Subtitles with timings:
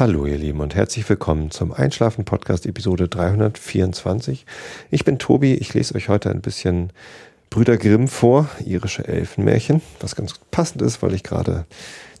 [0.00, 4.46] Hallo ihr Lieben und herzlich willkommen zum Einschlafen Podcast Episode 324.
[4.90, 6.90] Ich bin Tobi, ich lese euch heute ein bisschen
[7.50, 11.66] Brüder Grimm vor, irische Elfenmärchen, was ganz passend ist, weil ich gerade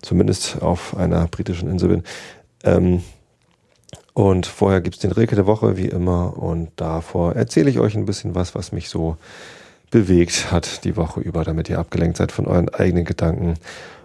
[0.02, 2.04] zumindest auf einer britischen Insel bin.
[2.64, 3.02] Ähm,
[4.12, 7.94] und vorher gibt es den Rilke der Woche, wie immer, und davor erzähle ich euch
[7.94, 9.16] ein bisschen was, was mich so
[9.90, 13.54] bewegt hat die Woche über, damit ihr abgelenkt seid von euren eigenen Gedanken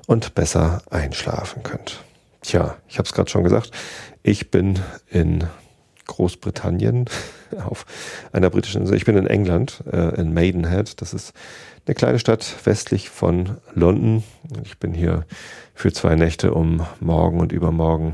[0.08, 2.06] und besser einschlafen könnt.
[2.46, 3.72] Tja, ich habe es gerade schon gesagt,
[4.22, 5.46] ich bin in
[6.06, 7.06] Großbritannien
[7.66, 7.88] auf
[8.32, 8.96] einer britischen Insel.
[8.96, 11.02] Ich bin in England, äh, in Maidenhead.
[11.02, 11.34] Das ist
[11.88, 14.24] eine kleine Stadt westlich von London.
[14.64, 15.26] Ich bin hier
[15.74, 18.14] für zwei Nächte, um morgen und übermorgen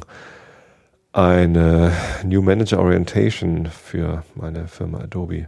[1.11, 1.91] eine
[2.23, 5.47] New Manager Orientation für meine Firma Adobe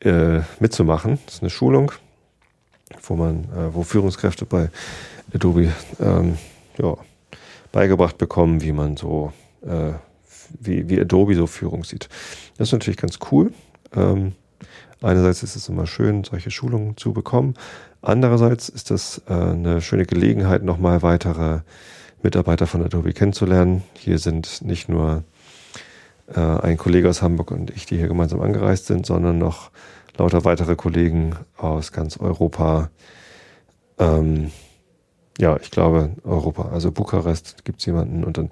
[0.00, 1.20] äh, mitzumachen.
[1.26, 1.92] Das ist eine Schulung,
[3.04, 4.68] wo man, äh, wo Führungskräfte bei
[5.32, 6.38] Adobe ähm,
[6.76, 6.96] ja,
[7.72, 9.92] beigebracht bekommen, wie man so, äh,
[10.60, 12.08] wie, wie Adobe so Führung sieht.
[12.56, 13.52] Das ist natürlich ganz cool.
[13.94, 14.32] Ähm,
[15.00, 17.54] einerseits ist es immer schön, solche Schulungen zu bekommen.
[18.02, 21.60] Andererseits ist das äh, eine schöne Gelegenheit, nochmal weitere
[22.22, 23.82] Mitarbeiter von Adobe kennenzulernen.
[23.94, 25.24] Hier sind nicht nur
[26.34, 29.70] äh, ein Kollege aus Hamburg und ich, die hier gemeinsam angereist sind, sondern noch
[30.16, 32.90] lauter weitere Kollegen aus ganz Europa.
[33.98, 34.50] Ähm,
[35.38, 38.50] ja, ich glaube Europa, also Bukarest gibt es jemanden und dann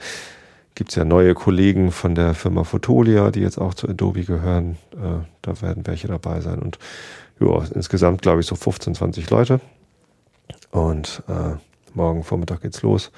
[0.74, 4.76] gibt es ja neue Kollegen von der Firma Fotolia, die jetzt auch zu Adobe gehören.
[4.92, 6.78] Äh, da werden welche dabei sein und
[7.38, 9.60] ja, insgesamt glaube ich so 15, 20 Leute.
[10.70, 11.56] Und äh,
[11.94, 13.10] morgen Vormittag geht's los.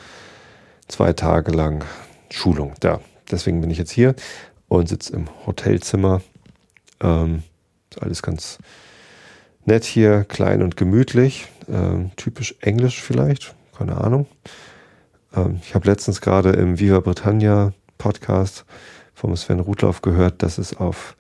[0.88, 1.84] Zwei Tage lang
[2.30, 2.74] Schulung.
[2.82, 4.14] Ja, deswegen bin ich jetzt hier
[4.68, 6.22] und sitze im Hotelzimmer.
[7.00, 7.42] Ähm,
[8.00, 8.58] alles ganz
[9.64, 11.48] nett hier, klein und gemütlich.
[11.68, 14.26] Ähm, typisch englisch vielleicht, keine Ahnung.
[15.34, 18.64] Ähm, ich habe letztens gerade im Viva Britannia Podcast
[19.14, 21.16] vom Sven Rudloff gehört, dass es auf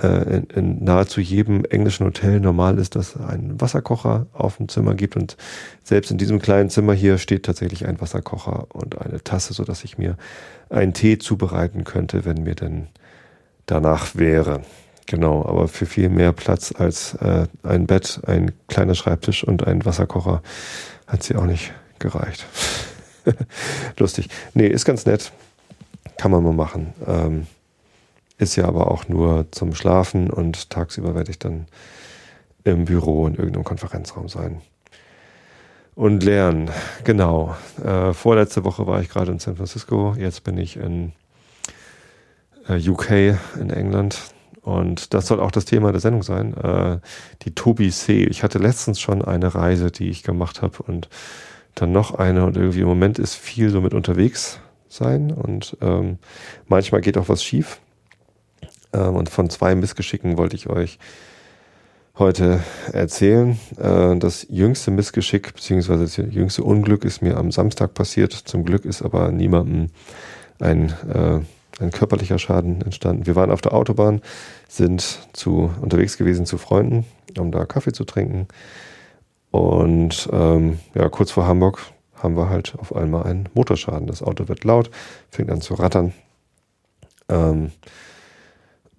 [0.00, 4.94] äh, in, in, nahezu jedem englischen Hotel normal ist, dass ein Wasserkocher auf dem Zimmer
[4.94, 5.36] gibt und
[5.82, 9.82] selbst in diesem kleinen Zimmer hier steht tatsächlich ein Wasserkocher und eine Tasse, so dass
[9.82, 10.16] ich mir
[10.70, 12.86] einen Tee zubereiten könnte, wenn mir denn
[13.66, 14.62] danach wäre.
[15.08, 19.86] Genau, aber für viel mehr Platz als äh, ein Bett, ein kleiner Schreibtisch und ein
[19.86, 20.42] Wasserkocher
[21.06, 22.44] hat sie auch nicht gereicht.
[23.98, 24.28] Lustig.
[24.52, 25.32] Nee, ist ganz nett.
[26.18, 26.92] Kann man mal machen.
[27.06, 27.46] Ähm,
[28.36, 31.68] ist ja aber auch nur zum Schlafen und tagsüber werde ich dann
[32.64, 34.60] im Büro in irgendeinem Konferenzraum sein.
[35.94, 36.70] Und lernen,
[37.04, 37.56] genau.
[37.82, 41.12] Äh, vorletzte Woche war ich gerade in San Francisco, jetzt bin ich in
[42.68, 44.34] äh, UK, in England.
[44.68, 46.54] Und das soll auch das Thema der Sendung sein.
[46.54, 46.98] Äh,
[47.42, 48.24] die Tobi C.
[48.24, 51.08] Ich hatte letztens schon eine Reise, die ich gemacht habe und
[51.74, 56.18] dann noch eine und irgendwie im Moment ist viel so mit unterwegs sein und ähm,
[56.66, 57.80] manchmal geht auch was schief.
[58.92, 60.98] Ähm, und von zwei Missgeschicken wollte ich euch
[62.18, 62.60] heute
[62.92, 63.58] erzählen.
[63.78, 68.34] Äh, das jüngste Missgeschick beziehungsweise das jüngste Unglück ist mir am Samstag passiert.
[68.34, 69.86] Zum Glück ist aber niemandem
[70.58, 71.40] ein, äh,
[71.80, 73.26] ein körperlicher Schaden entstanden.
[73.26, 74.20] Wir waren auf der Autobahn,
[74.68, 77.04] sind zu, unterwegs gewesen zu Freunden,
[77.38, 78.48] um da Kaffee zu trinken.
[79.50, 81.80] Und ähm, ja, kurz vor Hamburg
[82.22, 84.06] haben wir halt auf einmal einen Motorschaden.
[84.06, 84.90] Das Auto wird laut,
[85.30, 86.12] fängt an zu rattern.
[87.28, 87.72] Ähm,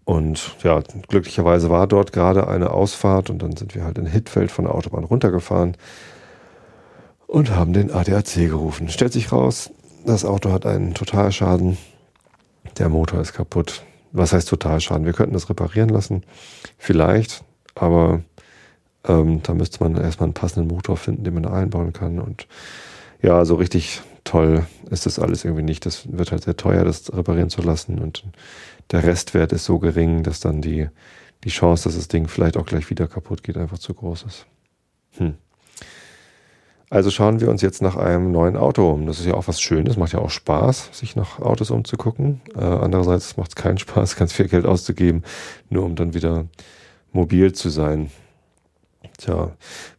[0.06, 4.50] und ja, glücklicherweise war dort gerade eine Ausfahrt und dann sind wir halt in Hittfeld
[4.50, 5.78] von der Autobahn runtergefahren
[7.28, 8.90] und haben den ADAC gerufen.
[8.90, 9.70] Stellt sich raus,
[10.06, 11.78] das Auto hat einen Totalschaden.
[12.80, 13.84] Der Motor ist kaputt.
[14.12, 15.06] Was heißt Totalschaden?
[15.06, 16.24] Wir könnten das reparieren lassen.
[16.78, 17.44] Vielleicht,
[17.76, 18.24] aber
[19.06, 22.20] ähm, da müsste man erstmal einen passenden Motor finden, den man da einbauen kann.
[22.20, 22.48] Und
[23.22, 25.86] ja, so richtig toll ist das alles irgendwie nicht.
[25.86, 28.00] Das wird halt sehr teuer, das reparieren zu lassen.
[28.00, 28.24] Und
[28.92, 30.88] der Restwert ist so gering, dass dann die,
[31.44, 34.46] die Chance, dass das Ding vielleicht auch gleich wieder kaputt geht, einfach zu groß ist.
[35.18, 35.36] Hm.
[36.92, 39.06] Also schauen wir uns jetzt nach einem neuen Auto um.
[39.06, 42.42] Das ist ja auch was Schönes, macht ja auch Spaß, sich nach Autos umzugucken.
[42.56, 45.24] Äh, andererseits macht es keinen Spaß, ganz viel Geld auszugeben,
[45.70, 46.48] nur um dann wieder
[47.12, 48.10] mobil zu sein.
[49.18, 49.52] Tja,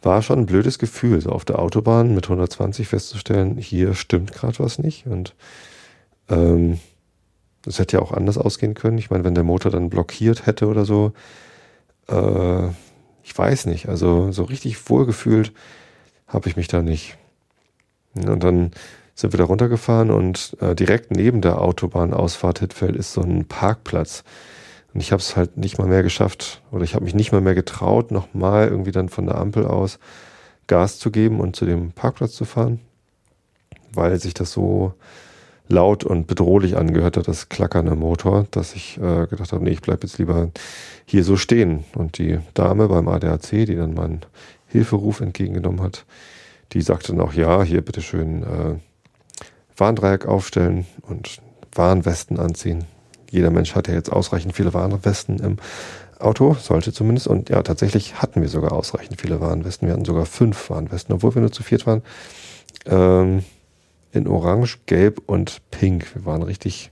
[0.02, 4.58] war schon ein blödes Gefühl, so auf der Autobahn mit 120 festzustellen, hier stimmt gerade
[4.58, 5.06] was nicht.
[5.06, 5.34] Und
[6.28, 6.80] ähm,
[7.62, 8.98] das hätte ja auch anders ausgehen können.
[8.98, 11.12] Ich meine, wenn der Motor dann blockiert hätte oder so,
[12.08, 12.68] äh,
[13.22, 13.88] ich weiß nicht.
[13.88, 15.52] Also so richtig wohlgefühlt
[16.30, 17.16] habe ich mich da nicht.
[18.14, 18.70] Und dann
[19.14, 24.24] sind wir da runtergefahren und äh, direkt neben der Autobahnausfahrt Hittfeld ist so ein Parkplatz.
[24.94, 27.40] Und ich habe es halt nicht mal mehr geschafft oder ich habe mich nicht mal
[27.40, 29.98] mehr getraut, nochmal irgendwie dann von der Ampel aus
[30.66, 32.80] Gas zu geben und zu dem Parkplatz zu fahren,
[33.92, 34.94] weil sich das so
[35.68, 39.70] laut und bedrohlich angehört hat, das Klackern im Motor, dass ich äh, gedacht habe, nee,
[39.70, 40.50] ich bleibe jetzt lieber
[41.04, 41.84] hier so stehen.
[41.94, 44.20] Und die Dame beim ADAC, die dann meinen
[44.70, 46.04] Hilferuf entgegengenommen hat,
[46.72, 48.78] die sagte dann auch, ja, hier bitteschön äh,
[49.76, 51.40] Warndreieck aufstellen und
[51.74, 52.84] Warnwesten anziehen.
[53.30, 55.56] Jeder Mensch hat ja jetzt ausreichend viele Warnwesten im
[56.18, 57.26] Auto, sollte zumindest.
[57.26, 59.88] Und ja, tatsächlich hatten wir sogar ausreichend viele Warnwesten.
[59.88, 62.02] Wir hatten sogar fünf Warnwesten, obwohl wir nur zu viert waren.
[62.86, 63.44] Ähm,
[64.12, 66.14] in Orange, Gelb und Pink.
[66.14, 66.90] Wir waren richtig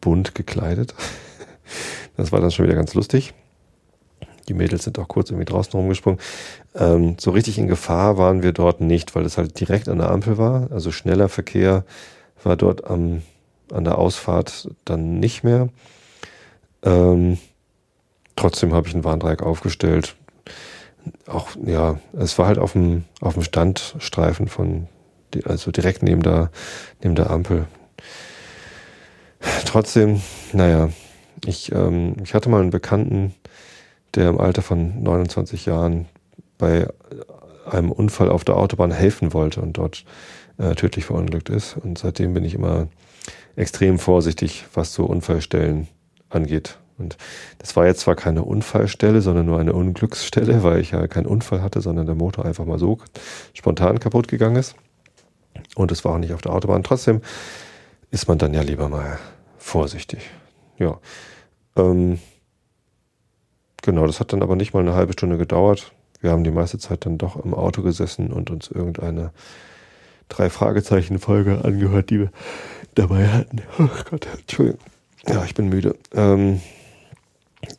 [0.00, 0.94] bunt gekleidet.
[2.16, 3.32] Das war dann schon wieder ganz lustig.
[4.48, 6.18] Die Mädels sind auch kurz irgendwie draußen rumgesprungen.
[6.74, 10.10] Ähm, so richtig in Gefahr waren wir dort nicht, weil es halt direkt an der
[10.10, 10.70] Ampel war.
[10.70, 11.84] Also schneller Verkehr
[12.42, 13.22] war dort am,
[13.72, 15.68] an der Ausfahrt dann nicht mehr.
[16.82, 17.38] Ähm,
[18.36, 20.16] trotzdem habe ich ein Warndreieck aufgestellt.
[21.26, 24.88] Auch, ja, es war halt auf dem, auf dem Standstreifen von
[25.44, 26.50] also direkt neben der,
[27.02, 27.66] neben der Ampel.
[29.66, 30.20] Trotzdem,
[30.52, 30.90] naja,
[31.44, 33.34] ich, ähm, ich hatte mal einen Bekannten,
[34.14, 36.06] der im Alter von 29 Jahren
[36.58, 36.88] bei
[37.66, 40.04] einem Unfall auf der Autobahn helfen wollte und dort
[40.58, 41.76] äh, tödlich verunglückt ist.
[41.76, 42.88] Und seitdem bin ich immer
[43.56, 45.88] extrem vorsichtig, was so Unfallstellen
[46.28, 46.78] angeht.
[46.98, 47.16] Und
[47.58, 51.62] das war jetzt zwar keine Unfallstelle, sondern nur eine Unglücksstelle, weil ich ja keinen Unfall
[51.62, 52.98] hatte, sondern der Motor einfach mal so
[53.54, 54.74] spontan kaputt gegangen ist.
[55.74, 56.82] Und es war auch nicht auf der Autobahn.
[56.82, 57.20] Trotzdem
[58.10, 59.18] ist man dann ja lieber mal
[59.58, 60.30] vorsichtig.
[60.78, 60.98] Ja.
[61.76, 62.18] Ähm,
[63.82, 65.92] genau, das hat dann aber nicht mal eine halbe Stunde gedauert.
[66.20, 69.30] Wir haben die meiste Zeit dann doch im Auto gesessen und uns irgendeine
[70.28, 72.30] drei Fragezeichen Folge angehört, die wir
[72.94, 73.62] dabei hatten.
[73.78, 74.80] Oh Gott, Entschuldigung.
[75.26, 75.96] Ja, ich bin müde.
[76.14, 76.60] Ähm,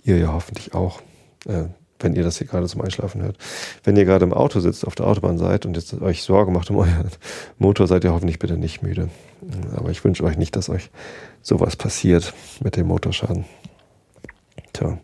[0.03, 1.01] ihr ja hoffentlich auch.
[1.47, 1.65] Äh,
[1.99, 3.37] wenn ihr das hier gerade zum Einschlafen hört.
[3.83, 6.69] Wenn ihr gerade im Auto sitzt, auf der Autobahn seid und jetzt euch Sorge macht
[6.69, 7.11] um euren
[7.57, 9.09] Motor, seid ihr hoffentlich bitte nicht müde.
[9.75, 10.89] Aber ich wünsche euch nicht, dass euch
[11.41, 12.33] sowas passiert
[12.63, 13.45] mit dem Motorschaden.
[14.73, 14.97] Tja.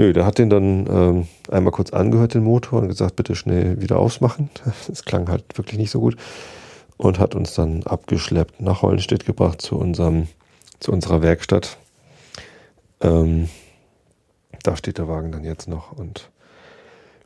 [0.00, 3.82] Nö, der hat den dann ähm, einmal kurz angehört, den Motor, und gesagt, bitte schnell
[3.82, 4.48] wieder ausmachen.
[4.88, 6.16] Das klang halt wirklich nicht so gut.
[6.96, 10.28] Und hat uns dann abgeschleppt nach Hollenstedt gebracht zu unserem,
[10.78, 11.76] zu unserer Werkstatt.
[13.02, 13.50] Ähm,
[14.62, 16.30] da steht der Wagen dann jetzt noch und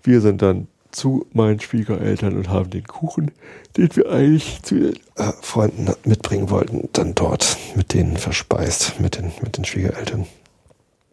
[0.02, 3.30] wir sind dann zu meinen Schwiegereltern und haben den Kuchen,
[3.76, 9.16] den wir eigentlich zu den äh, Freunden mitbringen wollten, dann dort mit denen verspeist, mit
[9.16, 10.26] den, mit den Schwiegereltern.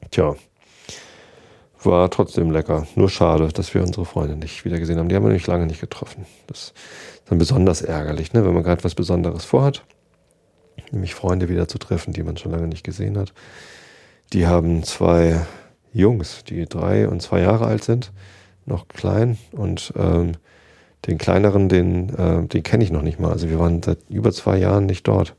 [0.10, 0.36] Tja,
[1.86, 2.88] war trotzdem lecker.
[2.96, 5.10] Nur schade, dass wir unsere Freunde nicht wieder gesehen haben.
[5.10, 6.26] Die haben wir nämlich lange nicht getroffen.
[6.48, 6.74] Das ist
[7.26, 8.46] dann besonders ärgerlich, ne?
[8.46, 9.84] wenn man gerade was Besonderes vorhat,
[10.92, 13.34] nämlich Freunde wieder zu treffen, die man schon lange nicht gesehen hat.
[14.34, 15.46] Die haben zwei
[15.94, 18.12] Jungs, die drei und zwei Jahre alt sind,
[18.66, 20.34] noch klein und ähm,
[21.08, 23.32] den kleineren, den, äh, den kenne ich noch nicht mal.
[23.32, 25.36] Also wir waren seit über zwei Jahren nicht dort.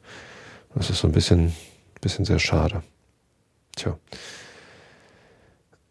[0.75, 1.55] Das ist so ein bisschen,
[2.01, 2.83] bisschen sehr schade.
[3.77, 3.97] Tja.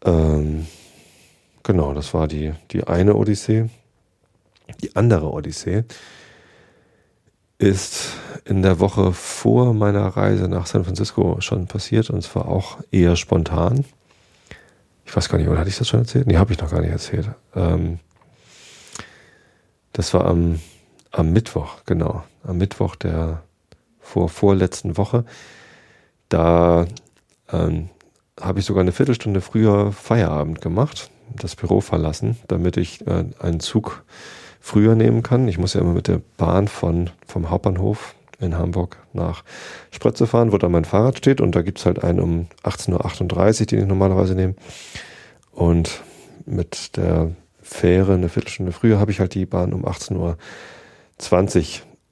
[0.04, 0.66] Ähm,
[1.62, 3.68] genau, das war die, die eine Odyssee.
[4.82, 5.84] Die andere Odyssee
[7.58, 8.14] ist
[8.44, 13.16] in der Woche vor meiner Reise nach San Francisco schon passiert und zwar auch eher
[13.16, 13.84] spontan
[15.12, 16.26] ich weiß gar nicht, oder hatte ich das schon erzählt?
[16.26, 17.28] Nee, habe ich noch gar nicht erzählt.
[17.54, 17.98] Ähm,
[19.92, 20.58] das war am,
[21.10, 22.24] am Mittwoch, genau.
[22.44, 23.42] Am Mittwoch der
[24.00, 25.26] vor vorletzten Woche.
[26.30, 26.86] Da
[27.52, 27.90] ähm,
[28.42, 33.60] habe ich sogar eine Viertelstunde früher Feierabend gemacht, das Büro verlassen, damit ich äh, einen
[33.60, 34.04] Zug
[34.60, 35.48] früher nehmen kann.
[35.48, 39.44] Ich muss ja immer mit der Bahn von, vom Hauptbahnhof in Hamburg nach
[39.90, 41.40] Sprötze fahren, wo da mein Fahrrad steht.
[41.40, 44.54] Und da gibt es halt einen um 18.38 Uhr, den ich normalerweise nehme.
[45.52, 46.02] Und
[46.44, 47.30] mit der
[47.62, 50.36] Fähre eine Viertelstunde früher habe ich halt die Bahn um 18.20 Uhr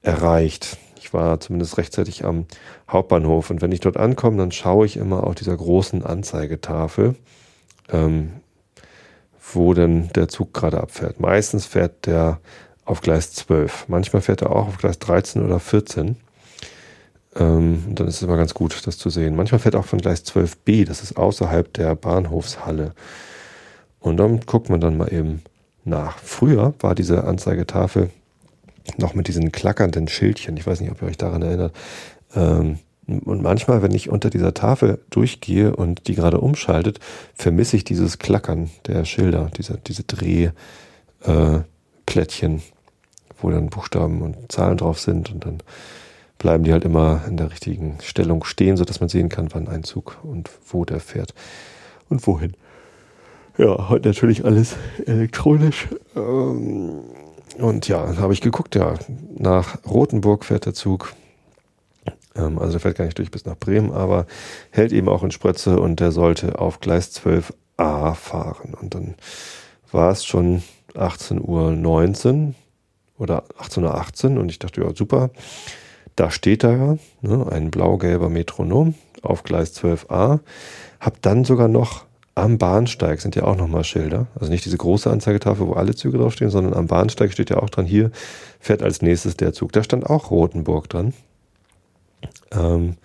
[0.02, 0.78] erreicht.
[1.00, 2.44] Ich war zumindest rechtzeitig am
[2.88, 3.48] Hauptbahnhof.
[3.48, 7.16] Und wenn ich dort ankomme, dann schaue ich immer auf dieser großen Anzeigetafel,
[7.90, 8.32] ähm,
[9.52, 11.18] wo denn der Zug gerade abfährt.
[11.18, 12.38] Meistens fährt der
[12.84, 13.86] auf Gleis 12.
[13.88, 16.16] Manchmal fährt er auch auf Gleis 13 oder 14.
[17.36, 19.36] Ähm, dann ist es immer ganz gut, das zu sehen.
[19.36, 22.92] Manchmal fährt auch von Gleis 12b, das ist außerhalb der Bahnhofshalle.
[24.00, 25.42] Und dann guckt man dann mal eben
[25.84, 26.18] nach.
[26.18, 28.10] Früher war diese Anzeigetafel
[28.98, 30.56] noch mit diesen klackernden Schildchen.
[30.56, 31.74] Ich weiß nicht, ob ihr euch daran erinnert.
[32.34, 37.00] Ähm, und manchmal, wenn ich unter dieser Tafel durchgehe und die gerade umschaltet,
[37.34, 42.60] vermisse ich dieses Klackern der Schilder, diese, diese Drehplättchen, äh,
[43.40, 45.62] wo dann Buchstaben und Zahlen drauf sind und dann
[46.38, 49.84] bleiben die halt immer in der richtigen Stellung stehen, sodass man sehen kann, wann ein
[49.84, 51.34] Zug und wo der fährt
[52.08, 52.54] und wohin.
[53.58, 55.88] Ja, heute natürlich alles elektronisch.
[56.16, 57.00] Ähm,
[57.60, 58.94] und ja, habe ich geguckt, ja,
[59.36, 61.14] nach Rothenburg fährt der Zug
[62.36, 64.26] Ähm, also der fährt gar nicht durch bis nach Bremen, aber
[64.70, 68.74] hält eben auch in Sprötze und der sollte auf Gleis 12a fahren.
[68.80, 69.14] Und dann
[69.92, 70.62] war es schon
[70.94, 72.54] 18.19 Uhr
[73.18, 75.30] oder 18.18 Uhr und ich dachte, ja, super.
[76.16, 80.40] Da steht da ja ne, ein blau-gelber Metronom auf Gleis 12a.
[81.00, 82.04] Hab dann sogar noch
[82.40, 84.26] am Bahnsteig sind ja auch nochmal Schilder.
[84.38, 87.70] Also nicht diese große Anzeigetafel, wo alle Züge draufstehen, sondern am Bahnsteig steht ja auch
[87.70, 88.10] dran, hier
[88.58, 89.72] fährt als nächstes der Zug.
[89.72, 91.14] Da stand auch Rotenburg dran.
[92.52, 92.96] Ähm,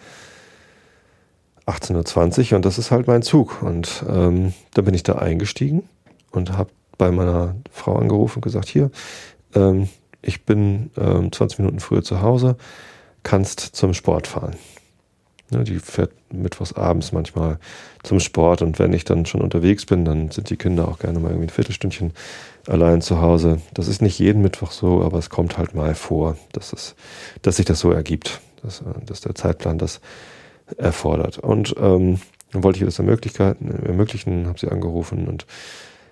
[1.68, 3.62] 1820 und das ist halt mein Zug.
[3.62, 5.84] Und ähm, da bin ich da eingestiegen
[6.32, 8.92] und habe bei meiner Frau angerufen und gesagt, hier,
[9.54, 9.90] ähm,
[10.22, 12.58] ich bin ähm, 20 Minuten früher zu Hause,
[13.24, 14.56] kannst zum Sport fahren.
[15.52, 17.60] Ja, die fährt mittwochs abends manchmal
[18.04, 21.20] zum Sport und wenn ich dann schon unterwegs bin, dann sind die Kinder auch gerne
[21.20, 22.14] mal irgendwie ein Viertelstündchen
[22.68, 23.62] allein zu Hause.
[23.74, 26.96] Das ist nicht jeden Mittwoch so, aber es kommt halt mal vor, dass, es,
[27.44, 30.02] dass sich das so ergibt, dass, äh, dass der Zeitplan das
[30.78, 31.38] erfordert.
[31.38, 32.20] Und ähm,
[32.52, 35.46] dann wollte ich ihr das ermöglichen, habe sie angerufen und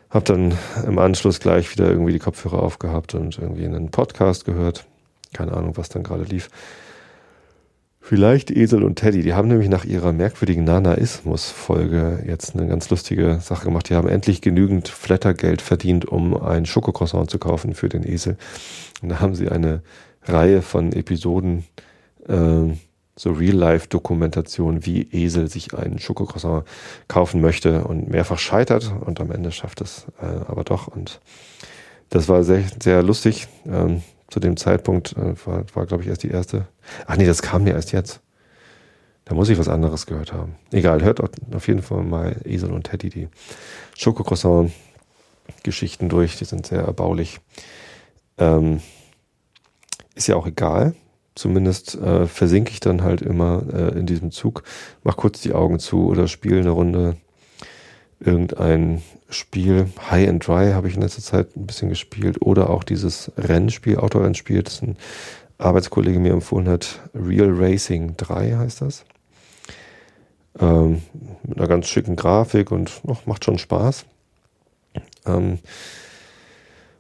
[0.10, 0.54] habe dann
[0.86, 4.86] im Anschluss gleich wieder irgendwie die Kopfhörer aufgehabt und irgendwie einen Podcast gehört.
[5.34, 6.50] Keine Ahnung, was dann gerade lief.
[8.06, 9.22] Vielleicht Esel und Teddy.
[9.22, 13.90] Die haben nämlich nach ihrer merkwürdigen Nanaismus-Folge jetzt eine ganz lustige Sache gemacht.
[13.90, 18.36] Die haben endlich genügend Flattergeld verdient, um ein Schokocroissant zu kaufen für den Esel.
[19.02, 19.84] Und da haben sie eine
[20.24, 21.64] Reihe von Episoden,
[22.28, 22.74] äh,
[23.16, 26.66] so Real-Life-Dokumentation, wie Esel sich ein Schokocroissant
[27.08, 30.90] kaufen möchte und mehrfach scheitert und am Ende schafft es äh, aber doch.
[30.90, 31.22] Und
[32.10, 33.48] das war sehr, sehr lustig.
[33.66, 34.02] Ähm,
[34.34, 36.66] zu dem Zeitpunkt äh, war, war glaube ich, erst die erste.
[37.06, 38.20] Ach nee, das kam mir erst jetzt.
[39.26, 40.56] Da muss ich was anderes gehört haben.
[40.72, 43.28] Egal, hört auf jeden Fall mal Esel und Teddy die
[43.96, 46.36] Schokocroissant-Geschichten durch.
[46.38, 47.42] Die sind sehr erbaulich.
[48.40, 48.82] Ähm,
[50.16, 50.96] ist ja auch egal.
[51.36, 54.64] Zumindest äh, versinke ich dann halt immer äh, in diesem Zug,
[55.04, 57.18] mach kurz die Augen zu oder spiele eine Runde
[58.26, 59.88] irgendein Spiel.
[60.10, 62.42] High and Dry habe ich in letzter Zeit ein bisschen gespielt.
[62.42, 64.98] Oder auch dieses Rennspiel, Autorennspiel, das ein
[65.58, 67.02] Arbeitskollege mir empfohlen hat.
[67.14, 69.06] Real Racing 3 heißt das.
[70.60, 71.02] Ähm,
[71.44, 74.06] mit einer ganz schicken Grafik und oh, macht schon Spaß.
[75.26, 75.60] Ähm,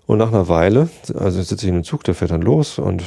[0.06, 3.04] und nach einer Weile, also sitze ich in einem Zug, der fährt dann los und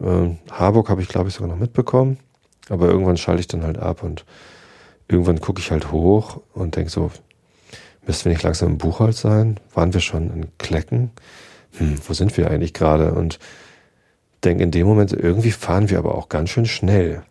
[0.00, 2.18] äh, Harburg habe ich, glaube ich, sogar noch mitbekommen.
[2.68, 4.24] Aber irgendwann schalte ich dann halt ab und
[5.08, 7.10] irgendwann gucke ich halt hoch und denke so,
[8.06, 9.60] Müssten wir nicht langsam im Buchholz sein?
[9.74, 11.10] Waren wir schon in Klecken?
[11.78, 13.12] Hm, wo sind wir eigentlich gerade?
[13.12, 13.38] Und
[14.44, 17.22] denke in dem Moment, irgendwie fahren wir aber auch ganz schön schnell.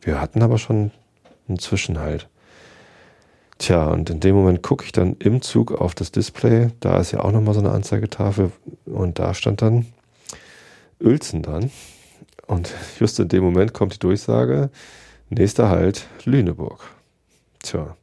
[0.00, 0.90] Wir hatten aber schon
[1.48, 2.28] einen Zwischenhalt.
[3.58, 6.68] Tja, und in dem Moment gucke ich dann im Zug auf das Display.
[6.80, 8.52] Da ist ja auch nochmal so eine Anzeigetafel.
[8.84, 9.86] Und da stand dann
[11.00, 11.70] Uelzen dran.
[12.46, 14.70] Und just in dem Moment kommt die Durchsage,
[15.30, 16.80] nächster Halt Lüneburg.
[17.62, 17.96] Tja.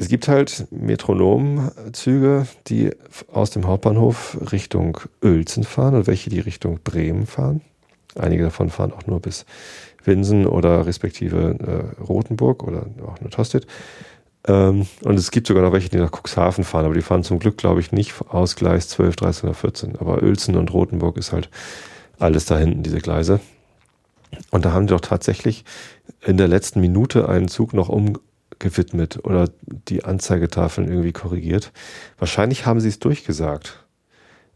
[0.00, 2.92] Es gibt halt Metronomzüge, die
[3.32, 7.62] aus dem Hauptbahnhof Richtung Uelzen fahren und welche die Richtung Bremen fahren.
[8.14, 9.44] Einige davon fahren auch nur bis
[10.04, 13.66] Winsen oder respektive äh, Rothenburg oder auch nur Tostedt.
[14.46, 17.40] Ähm, und es gibt sogar noch welche, die nach Cuxhaven fahren, aber die fahren zum
[17.40, 19.96] Glück, glaube ich, nicht aus Gleis 12, 13 oder 14.
[19.96, 21.50] Aber Uelzen und Rothenburg ist halt
[22.20, 23.40] alles da hinten, diese Gleise.
[24.52, 25.64] Und da haben die doch tatsächlich
[26.24, 28.16] in der letzten Minute einen Zug noch um,
[28.58, 31.72] gewidmet oder die Anzeigetafeln irgendwie korrigiert.
[32.18, 33.84] Wahrscheinlich haben sie es durchgesagt,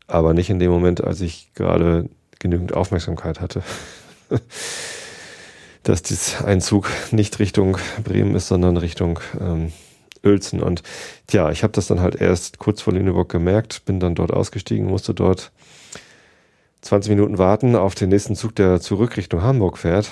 [0.07, 2.09] aber nicht in dem Moment, als ich gerade
[2.39, 3.63] genügend Aufmerksamkeit hatte.
[5.83, 9.73] dass dies ein Zug nicht Richtung Bremen ist, sondern Richtung ähm,
[10.25, 10.63] Uelzen.
[10.63, 10.83] Und
[11.27, 14.87] tja, ich habe das dann halt erst kurz vor Lüneburg gemerkt, bin dann dort ausgestiegen,
[14.87, 15.51] musste dort
[16.83, 20.09] 20 Minuten warten auf den nächsten Zug, der zurück Richtung Hamburg fährt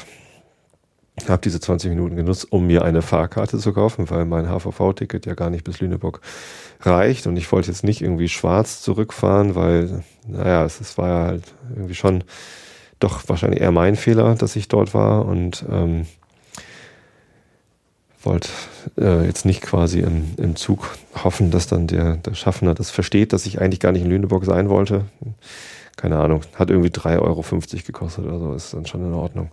[1.28, 5.34] habe diese 20 Minuten genutzt, um mir eine Fahrkarte zu kaufen, weil mein HVV-Ticket ja
[5.34, 6.20] gar nicht bis Lüneburg
[6.80, 7.26] reicht.
[7.26, 11.44] Und ich wollte jetzt nicht irgendwie schwarz zurückfahren, weil, naja, es, es war ja halt
[11.74, 12.24] irgendwie schon
[12.98, 15.26] doch wahrscheinlich eher mein Fehler, dass ich dort war.
[15.26, 16.06] Und ähm,
[18.22, 18.48] wollte
[18.98, 20.90] äh, jetzt nicht quasi im, im Zug
[21.24, 24.44] hoffen, dass dann der, der Schaffner das versteht, dass ich eigentlich gar nicht in Lüneburg
[24.44, 25.06] sein wollte.
[25.96, 27.42] Keine Ahnung, hat irgendwie 3,50 Euro
[27.86, 29.50] gekostet oder so, ist dann schon in Ordnung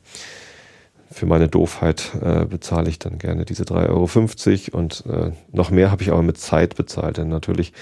[1.11, 5.91] für meine Doofheit äh, bezahle ich dann gerne diese 3,50 Euro und äh, noch mehr
[5.91, 7.73] habe ich aber mit Zeit bezahlt, denn natürlich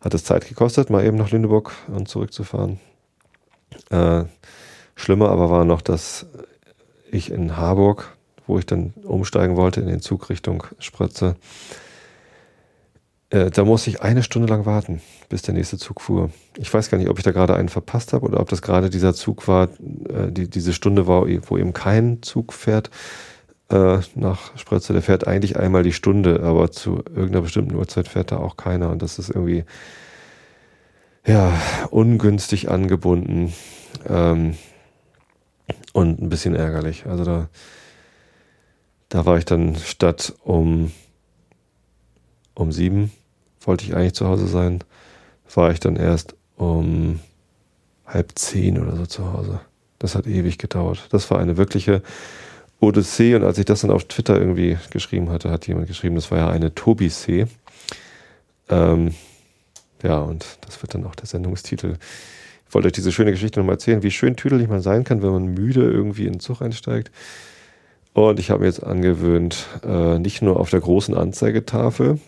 [0.00, 2.80] hat es Zeit gekostet, mal eben nach Lüneburg und zurückzufahren.
[3.90, 4.24] Äh,
[4.94, 6.26] schlimmer aber war noch, dass
[7.10, 11.36] ich in Harburg, wo ich dann umsteigen wollte in den Zug Richtung Spritze,
[13.30, 16.30] Äh, da musste ich eine Stunde lang warten, bis der nächste Zug fuhr.
[16.56, 18.88] Ich weiß gar nicht, ob ich da gerade einen verpasst habe oder ob das gerade
[18.88, 19.68] dieser Zug war,
[20.08, 22.90] äh, die, diese Stunde war, wo eben kein Zug fährt
[23.68, 24.92] äh, nach Sprötze.
[24.92, 28.90] Der fährt eigentlich einmal die Stunde, aber zu irgendeiner bestimmten Uhrzeit fährt da auch keiner.
[28.90, 29.64] Und das ist irgendwie
[31.26, 31.52] ja
[31.90, 33.52] ungünstig angebunden
[34.08, 34.56] ähm,
[35.92, 37.06] und ein bisschen ärgerlich.
[37.06, 37.48] Also da,
[39.08, 40.92] da war ich dann statt um
[42.54, 43.12] um sieben
[43.66, 44.80] wollte ich eigentlich zu Hause sein,
[45.54, 47.20] war ich dann erst um
[48.06, 49.60] halb zehn oder so zu Hause.
[49.98, 51.08] Das hat ewig gedauert.
[51.10, 52.02] Das war eine wirkliche
[52.80, 56.30] Odyssee und als ich das dann auf Twitter irgendwie geschrieben hatte, hat jemand geschrieben, das
[56.30, 57.46] war ja eine Tobi-See.
[58.68, 59.14] Ähm,
[60.02, 61.96] ja, und das wird dann auch der Sendungstitel.
[62.68, 65.30] Ich wollte euch diese schöne Geschichte nochmal erzählen, wie schön tüdelig man sein kann, wenn
[65.30, 67.10] man müde irgendwie in den Zug einsteigt.
[68.12, 72.18] Und ich habe mir jetzt angewöhnt, äh, nicht nur auf der großen Anzeigetafel,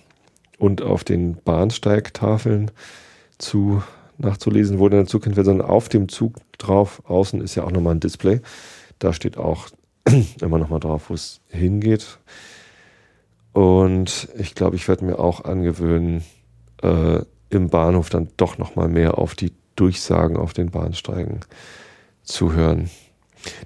[0.58, 2.70] und auf den Bahnsteigtafeln
[3.38, 3.82] zu
[4.18, 7.94] nachzulesen, wo der Zug hinfährt, sondern auf dem Zug drauf, außen ist ja auch nochmal
[7.94, 8.40] ein Display.
[8.98, 9.68] Da steht auch
[10.40, 12.18] immer nochmal drauf, wo es hingeht.
[13.52, 16.24] Und ich glaube, ich werde mir auch angewöhnen,
[16.82, 21.40] äh, im Bahnhof dann doch nochmal mehr auf die Durchsagen auf den Bahnsteigen
[22.22, 22.90] zu hören.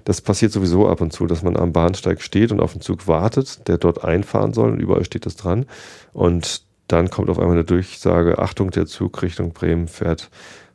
[0.05, 3.07] Das passiert sowieso ab und zu, dass man am Bahnsteig steht und auf den Zug
[3.07, 5.65] wartet, der dort einfahren soll und überall steht das dran.
[6.13, 10.29] Und dann kommt auf einmal eine Durchsage, Achtung, der Zug Richtung Bremen fährt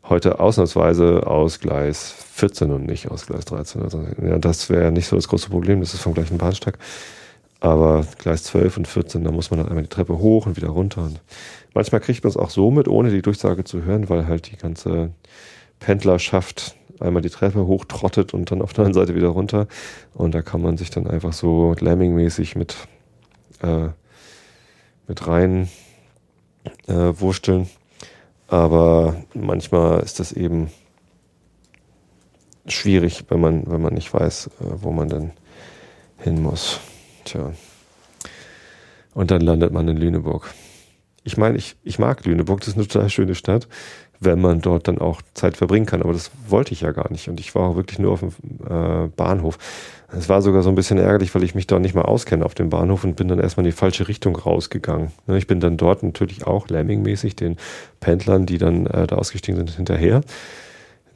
[0.09, 3.83] heute ausnahmsweise aus Gleis 14 und nicht aus Gleis 13.
[3.83, 6.79] Also, ja, das wäre nicht so das große Problem, das ist vom gleichen Bahnsteig.
[7.61, 10.69] Aber Gleis 12 und 14, da muss man dann einmal die Treppe hoch und wieder
[10.69, 11.03] runter.
[11.03, 11.21] Und
[11.75, 14.57] manchmal kriegt man es auch so mit, ohne die Durchsage zu hören, weil halt die
[14.57, 15.11] ganze
[15.81, 19.67] Pendlerschaft einmal die Treppe hochtrottet und dann auf der anderen Seite wieder runter.
[20.15, 22.77] Und da kann man sich dann einfach so Lemming-mäßig mit,
[23.63, 23.89] äh,
[25.09, 25.69] mit rein
[26.87, 27.69] äh, wursteln.
[28.49, 30.71] Aber manchmal ist das eben
[32.67, 34.51] schwierig, wenn man, wenn man nicht weiß, äh,
[34.83, 35.33] wo man denn
[36.19, 36.81] hin muss.
[37.25, 37.53] Tja.
[39.15, 40.55] Und dann landet man in Lüneburg.
[41.25, 43.69] Ich meine, ich, ich mag Lüneburg, das ist eine total schöne Stadt
[44.21, 46.03] wenn man dort dann auch Zeit verbringen kann.
[46.03, 47.29] Aber das wollte ich ja gar nicht.
[47.29, 48.33] Und ich war auch wirklich nur auf dem
[48.69, 49.59] äh, Bahnhof.
[50.11, 52.55] Es war sogar so ein bisschen ärgerlich, weil ich mich da nicht mal auskenne auf
[52.55, 55.13] dem Bahnhof und bin dann erstmal in die falsche Richtung rausgegangen.
[55.27, 57.57] Ne, ich bin dann dort natürlich auch Lemming-mäßig den
[58.01, 60.23] Pendlern, die dann äh, da ausgestiegen sind, hinterher.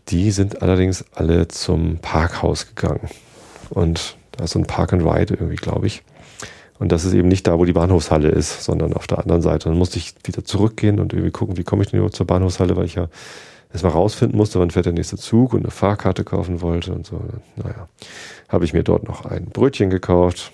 [0.08, 3.08] Die sind allerdings alle zum Parkhaus gegangen.
[3.70, 6.02] Und da ist so ein Park and Ride irgendwie, glaube ich.
[6.78, 9.68] Und das ist eben nicht da, wo die Bahnhofshalle ist, sondern auf der anderen Seite.
[9.70, 12.76] Dann musste ich wieder zurückgehen und irgendwie gucken, wie komme ich denn überhaupt zur Bahnhofshalle,
[12.76, 13.08] weil ich ja
[13.72, 17.20] erstmal rausfinden musste, wann fährt der nächste Zug und eine Fahrkarte kaufen wollte und so.
[17.56, 17.88] Naja,
[18.48, 20.52] habe ich mir dort noch ein Brötchen gekauft.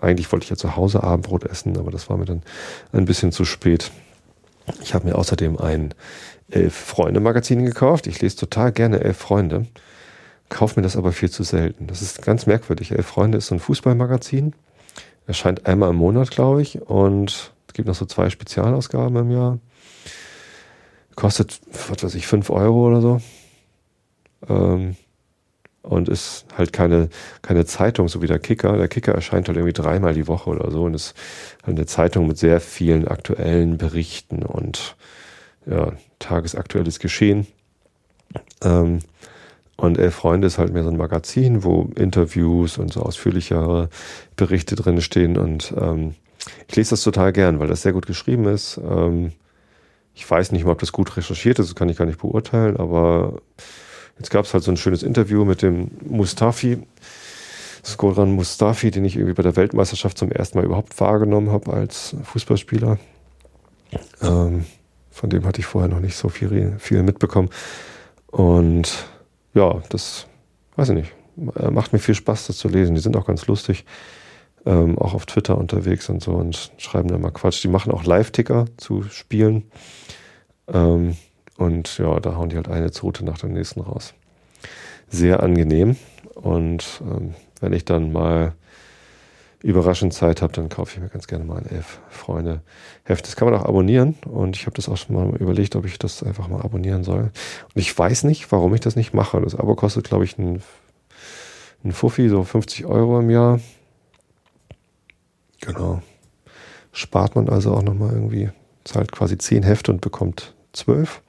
[0.00, 2.42] Eigentlich wollte ich ja zu Hause Abendbrot essen, aber das war mir dann
[2.92, 3.92] ein bisschen zu spät.
[4.82, 5.94] Ich habe mir außerdem ein
[6.50, 8.06] Elf-Freunde-Magazin gekauft.
[8.08, 9.66] Ich lese total gerne Elf Freunde,
[10.48, 11.86] kaufe mir das aber viel zu selten.
[11.86, 12.90] Das ist ganz merkwürdig.
[12.90, 14.54] Elf Freunde ist so ein Fußballmagazin
[15.30, 16.82] Erscheint einmal im Monat, glaube ich.
[16.82, 19.58] Und es gibt noch so zwei Spezialausgaben im Jahr.
[21.20, 23.20] Kostet, was weiß ich, 5 Euro oder so.
[24.48, 24.96] Ähm,
[25.82, 27.10] und ist halt keine,
[27.42, 28.78] keine Zeitung, so wie der Kicker.
[28.78, 31.14] Der Kicker erscheint halt irgendwie dreimal die Woche oder so und ist
[31.62, 34.96] halt eine Zeitung mit sehr vielen aktuellen Berichten und
[35.66, 37.46] ja, tagesaktuelles Geschehen.
[38.62, 39.00] Ähm,
[39.76, 43.90] und Elf Freunde ist halt mehr so ein Magazin, wo Interviews und so ausführlichere
[44.36, 45.36] Berichte drin stehen.
[45.36, 46.14] Und ähm,
[46.66, 48.80] ich lese das total gern, weil das sehr gut geschrieben ist.
[48.82, 49.32] Ähm,
[50.20, 52.76] ich weiß nicht mal, ob das gut recherchiert ist, das kann ich gar nicht beurteilen,
[52.76, 53.40] aber
[54.18, 56.78] jetzt gab es halt so ein schönes Interview mit dem Mustafi,
[57.82, 62.14] Skoran Mustafi, den ich irgendwie bei der Weltmeisterschaft zum ersten Mal überhaupt wahrgenommen habe als
[62.24, 62.98] Fußballspieler.
[64.20, 64.66] Ähm,
[65.10, 67.48] von dem hatte ich vorher noch nicht so viel, viel mitbekommen.
[68.26, 69.06] Und
[69.54, 70.26] ja, das
[70.76, 71.12] weiß ich nicht.
[71.56, 72.94] Äh, macht mir viel Spaß, das zu lesen.
[72.94, 73.86] Die sind auch ganz lustig.
[74.66, 77.62] Ähm, auch auf Twitter unterwegs und so und schreiben da mal Quatsch.
[77.64, 79.70] Die machen auch Live-Ticker zu Spielen.
[80.68, 81.16] Ähm,
[81.56, 84.14] und ja, da hauen die halt eine Zote nach der nächsten raus.
[85.08, 85.96] Sehr angenehm.
[86.34, 88.54] Und ähm, wenn ich dann mal
[89.62, 92.62] überraschend Zeit habe, dann kaufe ich mir ganz gerne mal ein Elf Freunde
[93.04, 93.26] Heft.
[93.26, 95.98] Das kann man auch abonnieren und ich habe das auch schon mal überlegt, ob ich
[95.98, 97.30] das einfach mal abonnieren soll.
[97.74, 99.40] Und ich weiß nicht, warum ich das nicht mache.
[99.40, 100.62] Das Abo kostet, glaube ich, ein,
[101.84, 103.60] ein Fuffi, so 50 Euro im Jahr.
[105.60, 106.02] Genau.
[106.92, 108.50] Spart man also auch nochmal irgendwie,
[108.84, 111.22] zahlt quasi 10 Hefte und bekommt 12.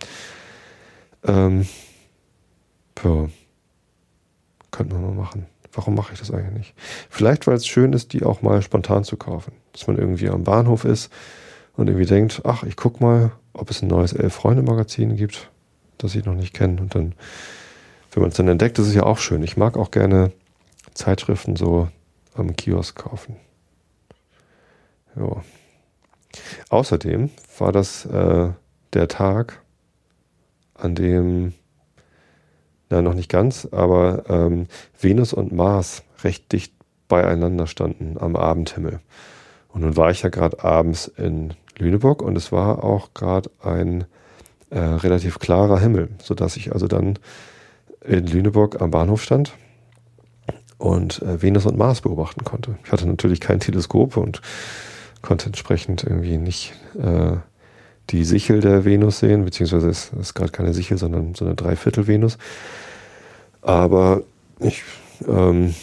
[1.27, 1.67] Ähm,
[3.03, 3.29] ja,
[4.71, 5.45] könnte man mal machen.
[5.73, 6.73] Warum mache ich das eigentlich nicht?
[7.09, 9.53] Vielleicht, weil es schön ist, die auch mal spontan zu kaufen.
[9.73, 11.11] Dass man irgendwie am Bahnhof ist
[11.75, 15.49] und irgendwie denkt, ach, ich guck mal, ob es ein neues Elf-Freunde-Magazin gibt,
[15.97, 16.81] das ich noch nicht kenne.
[16.81, 17.13] Und dann,
[18.11, 19.43] wenn man es dann entdeckt, ist ja auch schön.
[19.43, 20.31] Ich mag auch gerne
[20.93, 21.87] Zeitschriften so
[22.33, 23.35] am Kiosk kaufen.
[25.15, 25.43] Ja.
[26.69, 28.49] Außerdem war das äh,
[28.93, 29.61] der Tag,
[30.73, 31.53] an dem,
[32.89, 34.67] na noch nicht ganz, aber ähm,
[34.99, 36.73] Venus und Mars recht dicht
[37.07, 38.99] beieinander standen am Abendhimmel.
[39.69, 44.05] Und nun war ich ja gerade abends in Lüneburg und es war auch gerade ein
[44.69, 47.19] äh, relativ klarer Himmel, sodass ich also dann
[48.03, 49.53] in Lüneburg am Bahnhof stand
[50.77, 52.77] und äh, Venus und Mars beobachten konnte.
[52.83, 54.41] Ich hatte natürlich kein Teleskop und
[55.21, 57.37] konnte entsprechend irgendwie nicht äh,
[58.09, 62.37] die Sichel der Venus sehen, beziehungsweise es ist gerade keine Sichel, sondern so eine Dreiviertel-Venus.
[63.61, 64.23] Aber
[64.59, 64.83] ich
[65.27, 65.73] ähm,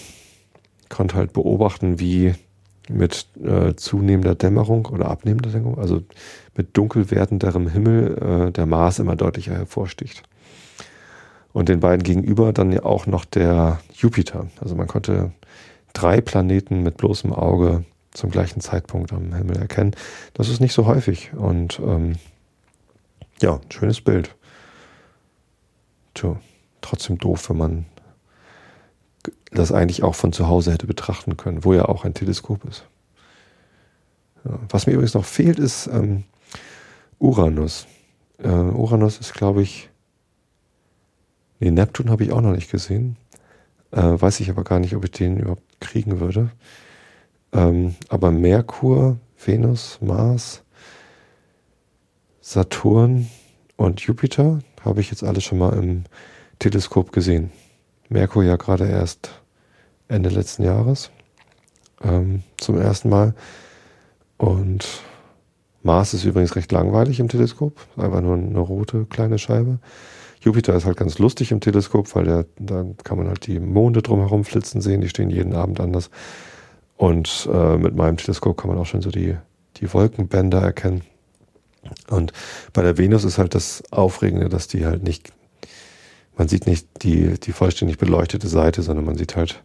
[0.89, 2.35] konnte halt beobachten, wie
[2.91, 6.03] mit äh, zunehmender Dämmerung oder abnehmender Dämmerung, also
[6.57, 10.23] mit dunkel werdenderem Himmel, äh, der Mars immer deutlicher hervorsticht.
[11.53, 14.49] Und den beiden gegenüber dann ja auch noch der Jupiter.
[14.61, 15.33] Also man konnte
[15.93, 17.85] drei Planeten mit bloßem Auge
[18.19, 19.95] zum gleichen Zeitpunkt am Himmel erkennen.
[20.35, 22.17] Das ist nicht so häufig und ähm,
[23.41, 24.35] ja, schönes Bild.
[26.15, 26.37] Tja,
[26.81, 27.87] trotzdem doof, wenn man
[29.53, 32.85] das eigentlich auch von zu Hause hätte betrachten können, wo ja auch ein Teleskop ist.
[34.45, 36.25] Ja, was mir übrigens noch fehlt, ist ähm,
[37.19, 37.87] Uranus.
[38.39, 39.91] Äh, Uranus ist, glaube ich,
[41.61, 43.17] nee, Neptun habe ich auch noch nicht gesehen.
[43.93, 46.51] Äh, weiß ich aber gar nicht, ob ich den überhaupt kriegen würde.
[47.53, 50.63] Ähm, aber Merkur, Venus, Mars,
[52.41, 53.29] Saturn
[53.77, 56.05] und Jupiter habe ich jetzt alle schon mal im
[56.59, 57.51] Teleskop gesehen.
[58.09, 59.31] Merkur ja gerade erst
[60.09, 61.11] Ende letzten Jahres
[62.03, 63.35] ähm, zum ersten Mal.
[64.37, 64.87] Und
[65.83, 69.79] Mars ist übrigens recht langweilig im Teleskop, einfach nur eine rote kleine Scheibe.
[70.41, 74.45] Jupiter ist halt ganz lustig im Teleskop, weil da kann man halt die Monde drumherum
[74.45, 76.11] flitzen sehen, die stehen jeden Abend anders.
[76.99, 79.37] Und äh, mit meinem Teleskop kann man auch schon so die,
[79.79, 81.03] die Wolkenbänder erkennen.
[82.11, 82.35] Und
[82.75, 85.33] bei der Venus ist halt das Aufregende, dass die halt nicht
[86.39, 89.63] man sieht nicht die, die vollständig beleuchtete Seite, sondern man sieht halt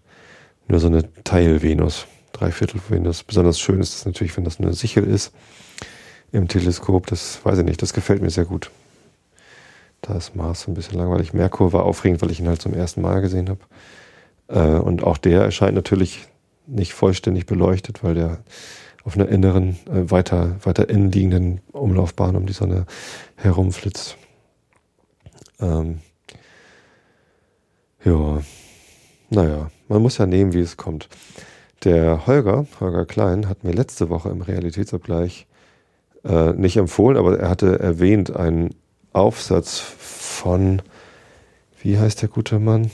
[0.68, 3.24] nur so eine Teil-Venus, Dreiviertel-Venus.
[3.24, 5.34] Besonders schön ist es natürlich, wenn das eine Sichel ist
[6.32, 7.06] im Teleskop.
[7.06, 8.72] Das weiß ich nicht, das gefällt mir sehr gut.
[10.02, 11.34] Da ist Mars ein bisschen langweilig.
[11.34, 13.60] Merkur war aufregend, weil ich ihn halt zum ersten Mal gesehen habe.
[14.48, 16.26] Äh, und auch der erscheint natürlich
[16.68, 18.44] nicht vollständig beleuchtet, weil der
[19.04, 22.86] auf einer inneren, äh, weiter, weiter innen liegenden Umlaufbahn um die Sonne
[23.36, 24.18] herumflitzt.
[25.60, 26.00] Ähm,
[28.04, 28.42] ja,
[29.30, 31.10] naja, man muss ja nehmen, wie es kommt.
[31.84, 35.48] Der Holger, Holger Klein, hat mir letzte Woche im Realitätsabgleich
[36.24, 38.76] äh, nicht empfohlen, aber er hatte erwähnt einen
[39.12, 40.82] Aufsatz von,
[41.82, 42.90] wie heißt der gute Mann?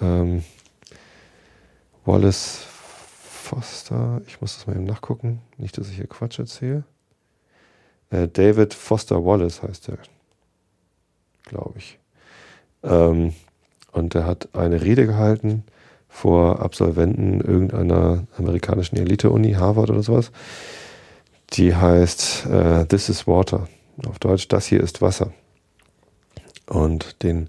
[0.00, 0.44] Ähm,
[2.06, 2.64] Wallace
[3.22, 6.84] Foster, ich muss das mal eben nachgucken, nicht, dass ich hier Quatsch erzähle.
[8.10, 9.98] Äh, David Foster Wallace heißt er,
[11.44, 11.98] glaube ich.
[12.82, 13.34] Ähm,
[13.92, 15.64] und er hat eine Rede gehalten
[16.08, 20.30] vor Absolventen irgendeiner amerikanischen Elite-Uni, Harvard oder sowas.
[21.52, 23.68] Die heißt uh, This is Water.
[24.06, 25.32] Auf Deutsch, das hier ist Wasser.
[26.66, 27.48] Und den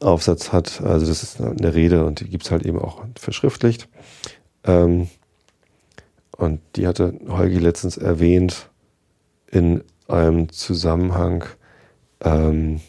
[0.00, 3.88] Aufsatz hat, also das ist eine Rede und die gibt es halt eben auch verschriftlicht.
[4.64, 5.08] Ähm,
[6.36, 8.70] und die hatte Holgi letztens erwähnt
[9.50, 11.44] in einem Zusammenhang,
[12.22, 12.80] ähm,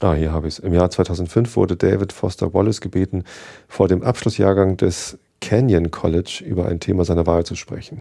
[0.00, 0.58] Ah, hier habe ich es.
[0.60, 3.24] Im Jahr 2005 wurde David Foster Wallace gebeten,
[3.68, 8.00] vor dem Abschlussjahrgang des Canyon College über ein Thema seiner Wahl zu sprechen.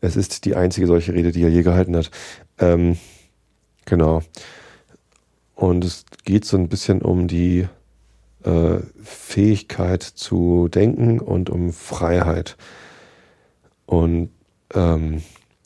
[0.00, 2.10] Es ist die einzige solche Rede, die er je gehalten hat.
[2.58, 2.98] Ähm,
[3.84, 4.22] genau.
[5.54, 7.68] Und es geht so ein bisschen um die
[8.44, 12.56] äh, Fähigkeit zu denken und um Freiheit.
[13.86, 14.30] Und
[14.74, 15.22] ähm,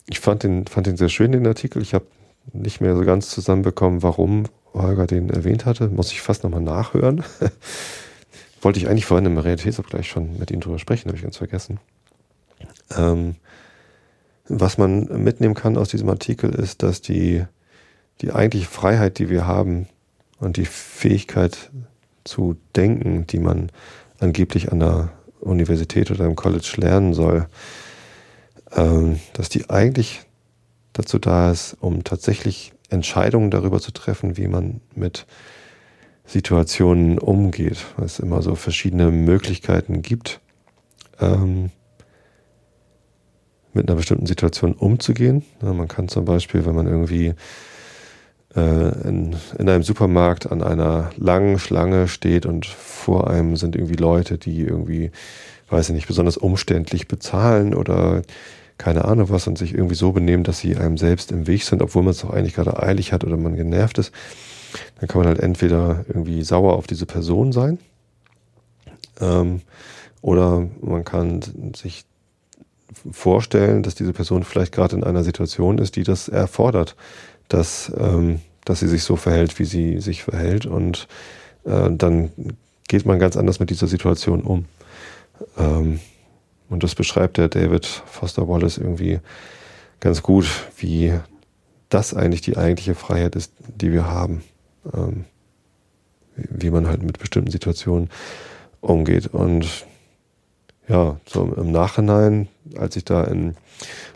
[0.09, 1.81] ich fand den, fand den sehr schön, den Artikel.
[1.81, 2.05] Ich habe
[2.53, 5.89] nicht mehr so ganz zusammenbekommen, warum Holger den erwähnt hatte.
[5.89, 7.23] Muss ich fast nochmal nachhören.
[8.61, 11.79] Wollte ich eigentlich vorhin im Realitätsabgleich schon mit ihm drüber sprechen, habe ich ganz vergessen.
[12.95, 13.35] Ähm,
[14.47, 17.45] was man mitnehmen kann aus diesem Artikel ist, dass die,
[18.21, 19.87] die eigentliche Freiheit, die wir haben
[20.39, 21.71] und die Fähigkeit
[22.23, 23.71] zu denken, die man
[24.19, 27.47] angeblich an der Universität oder im College lernen soll,
[28.75, 30.21] ähm, dass die eigentlich
[30.93, 35.25] dazu da ist, um tatsächlich Entscheidungen darüber zu treffen, wie man mit
[36.25, 40.41] Situationen umgeht, weil es immer so verschiedene Möglichkeiten gibt,
[41.19, 41.71] ähm,
[43.73, 45.45] mit einer bestimmten Situation umzugehen.
[45.61, 47.35] Ja, man kann zum Beispiel, wenn man irgendwie
[48.61, 54.37] in, in einem Supermarkt an einer langen Schlange steht und vor einem sind irgendwie Leute,
[54.37, 55.11] die irgendwie,
[55.69, 58.21] weiß ich nicht, besonders umständlich bezahlen oder
[58.77, 61.81] keine Ahnung was und sich irgendwie so benehmen, dass sie einem selbst im Weg sind,
[61.81, 64.11] obwohl man es doch eigentlich gerade eilig hat oder man genervt ist,
[64.99, 67.79] dann kann man halt entweder irgendwie sauer auf diese Person sein
[69.19, 69.61] ähm,
[70.21, 71.41] oder man kann
[71.75, 72.05] sich
[73.11, 76.95] vorstellen, dass diese Person vielleicht gerade in einer Situation ist, die das erfordert,
[77.47, 80.65] dass, ähm, dass sie sich so verhält, wie sie sich verhält.
[80.65, 81.07] Und
[81.65, 82.31] äh, dann
[82.87, 84.65] geht man ganz anders mit dieser Situation um.
[85.57, 85.99] Ähm,
[86.69, 89.19] und das beschreibt der David Foster Wallace irgendwie
[89.99, 91.13] ganz gut, wie
[91.89, 94.43] das eigentlich die eigentliche Freiheit ist, die wir haben.
[94.93, 95.25] Ähm,
[96.35, 98.09] wie man halt mit bestimmten Situationen
[98.81, 99.27] umgeht.
[99.27, 99.85] Und
[100.87, 103.55] ja, so im Nachhinein, als ich da in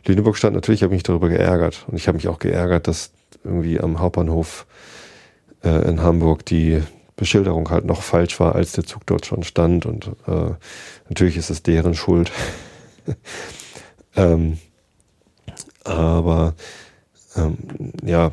[0.05, 1.85] Lüneburg stand, natürlich habe ich mich darüber geärgert.
[1.87, 3.11] Und ich habe mich auch geärgert, dass
[3.43, 4.65] irgendwie am Hauptbahnhof
[5.63, 6.81] äh, in Hamburg die
[7.15, 9.85] Beschilderung halt noch falsch war, als der Zug dort schon stand.
[9.85, 10.51] Und äh,
[11.07, 12.31] natürlich ist es deren Schuld.
[14.15, 14.57] ähm,
[15.83, 16.55] aber
[17.35, 17.57] ähm,
[18.03, 18.31] ja,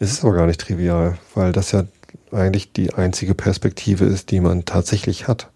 [0.00, 1.84] Es ist aber gar nicht trivial, weil das ja
[2.32, 5.50] eigentlich die einzige Perspektive ist, die man tatsächlich hat.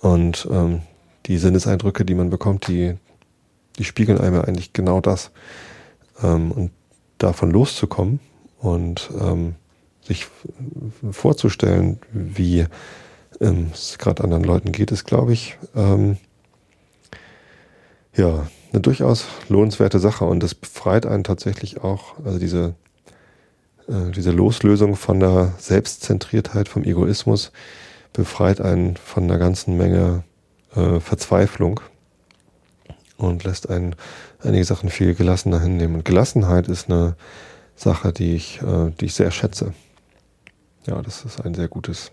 [0.00, 0.82] Und ähm,
[1.26, 2.94] die Sinneseindrücke, die man bekommt, die,
[3.78, 5.30] die spiegeln einem eigentlich genau das.
[6.22, 6.70] Ähm, und
[7.18, 8.20] davon loszukommen
[8.58, 9.54] und ähm,
[10.02, 10.26] sich
[11.10, 12.66] vorzustellen, wie
[13.40, 16.16] ähm, es gerade anderen Leuten geht, ist, glaube ich, ähm,
[18.14, 20.24] ja, eine durchaus lohnenswerte Sache.
[20.24, 22.74] Und das befreit einen tatsächlich auch, also diese,
[23.88, 27.52] äh, diese Loslösung von der Selbstzentriertheit, vom Egoismus,
[28.12, 30.24] befreit einen von einer ganzen Menge
[30.74, 31.80] äh, Verzweiflung
[33.18, 33.96] und lässt einen
[34.46, 35.96] einige Sachen viel gelassener hinnehmen.
[35.96, 37.16] Und Gelassenheit ist eine
[37.74, 39.74] Sache, die ich, äh, die ich sehr schätze.
[40.86, 42.12] Ja, das ist ein sehr gutes,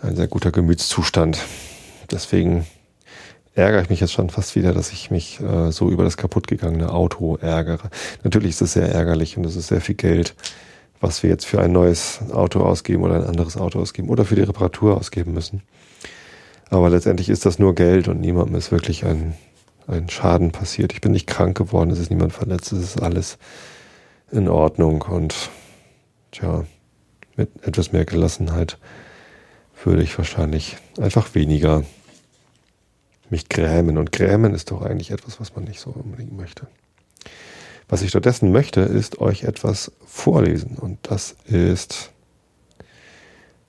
[0.00, 1.38] ein sehr guter Gemütszustand.
[2.10, 2.66] Deswegen
[3.54, 6.92] ärgere ich mich jetzt schon fast wieder, dass ich mich äh, so über das kaputtgegangene
[6.92, 7.90] Auto ärgere.
[8.22, 10.34] Natürlich ist es sehr ärgerlich und es ist sehr viel Geld,
[11.00, 14.36] was wir jetzt für ein neues Auto ausgeben oder ein anderes Auto ausgeben oder für
[14.36, 15.62] die Reparatur ausgeben müssen.
[16.70, 19.34] Aber letztendlich ist das nur Geld und niemandem ist wirklich ein,
[19.88, 20.92] ein Schaden passiert.
[20.92, 23.38] Ich bin nicht krank geworden, es ist niemand verletzt, es ist alles
[24.30, 25.50] in Ordnung und
[26.30, 26.64] tja,
[27.36, 28.78] mit etwas mehr Gelassenheit
[29.82, 31.84] würde ich wahrscheinlich einfach weniger
[33.30, 33.96] mich grämen.
[33.96, 36.66] Und grämen ist doch eigentlich etwas, was man nicht so unbedingt möchte.
[37.88, 40.76] Was ich stattdessen möchte, ist euch etwas vorlesen.
[40.76, 42.10] Und das ist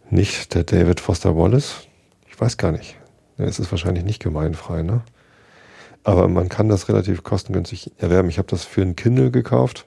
[0.10, 1.88] nicht der David Foster Wallace,
[2.27, 2.97] ich weiß gar nicht.
[3.38, 5.03] Es ist wahrscheinlich nicht gemeinfrei, ne?
[6.10, 8.30] Aber man kann das relativ kostengünstig erwerben.
[8.30, 9.86] Ich habe das für ein Kindle gekauft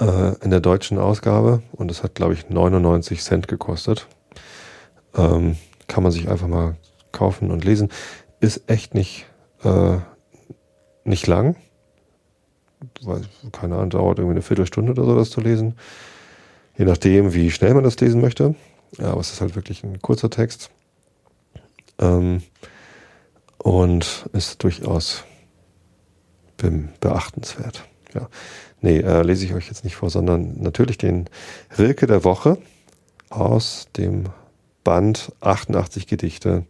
[0.00, 4.08] äh, in der deutschen Ausgabe und es hat, glaube ich, 99 Cent gekostet.
[5.14, 5.54] Ähm,
[5.86, 6.74] kann man sich einfach mal
[7.12, 7.88] kaufen und lesen.
[8.40, 9.26] Ist echt nicht,
[9.62, 9.98] äh,
[11.04, 11.54] nicht lang.
[13.00, 13.20] Weil,
[13.52, 15.76] keine Ahnung, dauert irgendwie eine Viertelstunde oder so, das zu lesen.
[16.76, 18.56] Je nachdem, wie schnell man das lesen möchte.
[18.98, 20.68] Ja, aber es ist halt wirklich ein kurzer Text.
[22.00, 22.42] Ähm,
[23.62, 25.24] und ist durchaus
[27.00, 27.84] beachtenswert.
[28.14, 28.28] Ja.
[28.80, 31.28] Nee, äh, lese ich euch jetzt nicht vor, sondern natürlich den
[31.76, 32.58] Rilke der Woche
[33.30, 34.26] aus dem
[34.84, 36.64] Band 88 Gedichte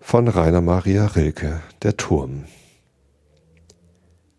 [0.00, 2.44] von Rainer Maria Rilke, der Turm.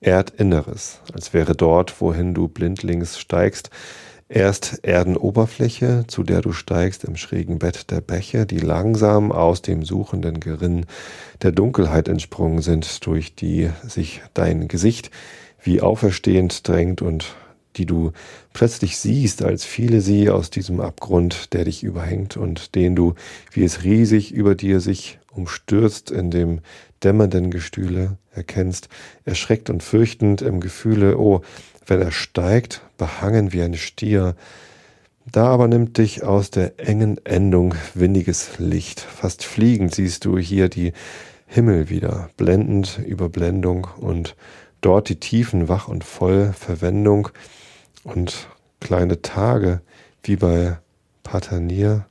[0.02, 3.70] Erdinneres, als wäre dort, wohin du blindlings steigst,
[4.30, 9.84] erst Erdenoberfläche, zu der du steigst im schrägen Bett der Bäche, die langsam aus dem
[9.84, 10.86] suchenden Gerinn
[11.42, 15.12] der Dunkelheit entsprungen sind, durch die sich dein Gesicht
[15.62, 17.36] wie auferstehend drängt und
[17.76, 18.12] die du
[18.54, 23.16] plötzlich siehst, als fiele sie aus diesem Abgrund, der dich überhängt und den du,
[23.52, 26.60] wie es riesig über dir sich umstürzt in dem
[27.04, 28.90] dämmernden Gestühle, erkennst,
[29.26, 31.42] erschreckt und fürchtend im Gefühle, oh,
[31.86, 34.36] wenn er steigt, behangen wie ein Stier,
[35.32, 39.00] da aber nimmt dich aus der engen Endung windiges Licht.
[39.00, 40.94] Fast fliegend siehst du hier die
[41.46, 44.36] Himmel wieder, blendend über Blendung und
[44.82, 47.30] dort die Tiefen wach und voll Verwendung
[48.04, 48.48] und
[48.80, 49.82] kleine Tage
[50.24, 50.78] wie bei
[51.24, 52.06] Patanier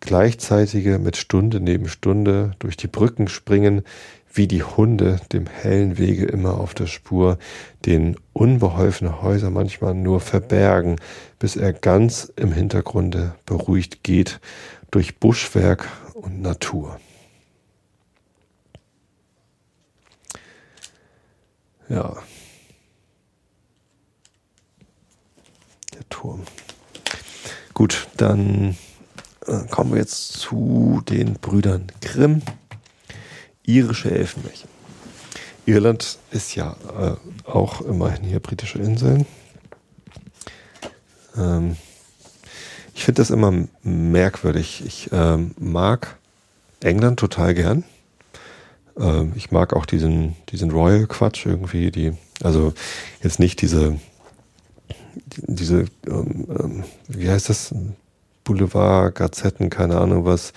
[0.00, 3.82] gleichzeitige mit Stunde neben Stunde durch die Brücken springen,
[4.32, 7.38] wie die Hunde dem hellen Wege immer auf der Spur,
[7.86, 10.96] den unbeholfene Häuser manchmal nur verbergen,
[11.38, 14.40] bis er ganz im Hintergrunde beruhigt geht
[14.90, 16.98] durch Buschwerk und Natur.
[21.88, 22.16] Ja.
[25.94, 26.42] Der Turm.
[27.72, 28.76] Gut, dann
[29.46, 32.42] äh, kommen wir jetzt zu den Brüdern Grimm.
[33.68, 34.68] Irische Elfenmärchen.
[35.66, 39.26] Irland ist ja äh, auch immerhin hier britische Inseln.
[41.36, 41.76] Ähm,
[42.94, 43.52] ich finde das immer
[43.82, 44.82] merkwürdig.
[44.86, 46.16] Ich ähm, mag
[46.80, 47.84] England total gern.
[48.98, 52.72] Ähm, ich mag auch diesen, diesen Royal-Quatsch irgendwie, die, also
[53.22, 54.00] jetzt nicht diese,
[55.36, 57.74] diese, ähm, ähm, wie heißt das?
[58.44, 60.54] Boulevard, Gazetten, keine Ahnung was.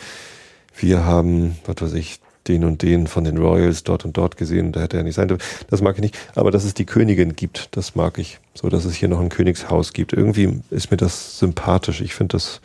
[0.78, 4.72] Wir haben, was weiß ich, den und den von den Royals dort und dort gesehen,
[4.72, 5.44] da hätte er nicht sein dürfen.
[5.70, 6.18] Das mag ich nicht.
[6.36, 8.40] Aber dass es die Königin gibt, das mag ich.
[8.54, 10.14] So, dass es hier noch ein Königshaus gibt.
[10.14, 12.02] Irgendwie ist mir das sympathisch.
[12.02, 12.62] Ich finde das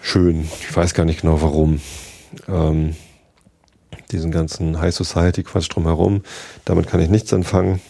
[0.00, 0.48] schön.
[0.60, 1.80] Ich weiß gar nicht genau warum.
[2.48, 2.96] Ähm,
[4.10, 6.22] diesen ganzen High Society Quatsch drumherum,
[6.64, 7.80] damit kann ich nichts anfangen.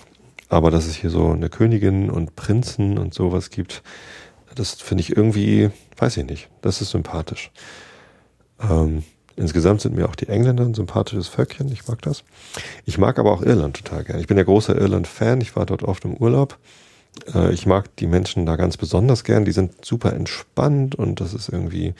[0.48, 3.82] Aber dass es hier so eine Königin und Prinzen und sowas gibt,
[4.54, 7.52] das finde ich irgendwie, weiß ich nicht, das ist sympathisch.
[8.60, 9.04] Ähm,
[9.40, 12.22] insgesamt sind mir auch die Engländer ein sympathisches Völkchen, ich mag das.
[12.84, 14.20] Ich mag aber auch Irland total gerne.
[14.20, 16.58] Ich bin ja großer Irland-Fan, ich war dort oft im Urlaub.
[17.34, 21.34] Äh, ich mag die Menschen da ganz besonders gern, die sind super entspannt und das
[21.34, 21.94] ist irgendwie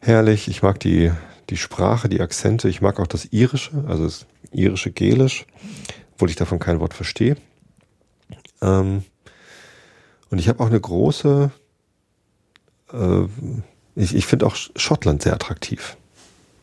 [0.00, 0.48] herrlich.
[0.48, 1.10] Ich mag die,
[1.50, 5.46] die Sprache, die Akzente, ich mag auch das Irische, also das irische Gelisch,
[6.14, 7.36] obwohl ich davon kein Wort verstehe.
[8.60, 9.04] Ähm,
[10.30, 11.50] und ich habe auch eine große,
[12.92, 13.22] äh,
[13.96, 15.96] ich, ich finde auch Schottland sehr attraktiv.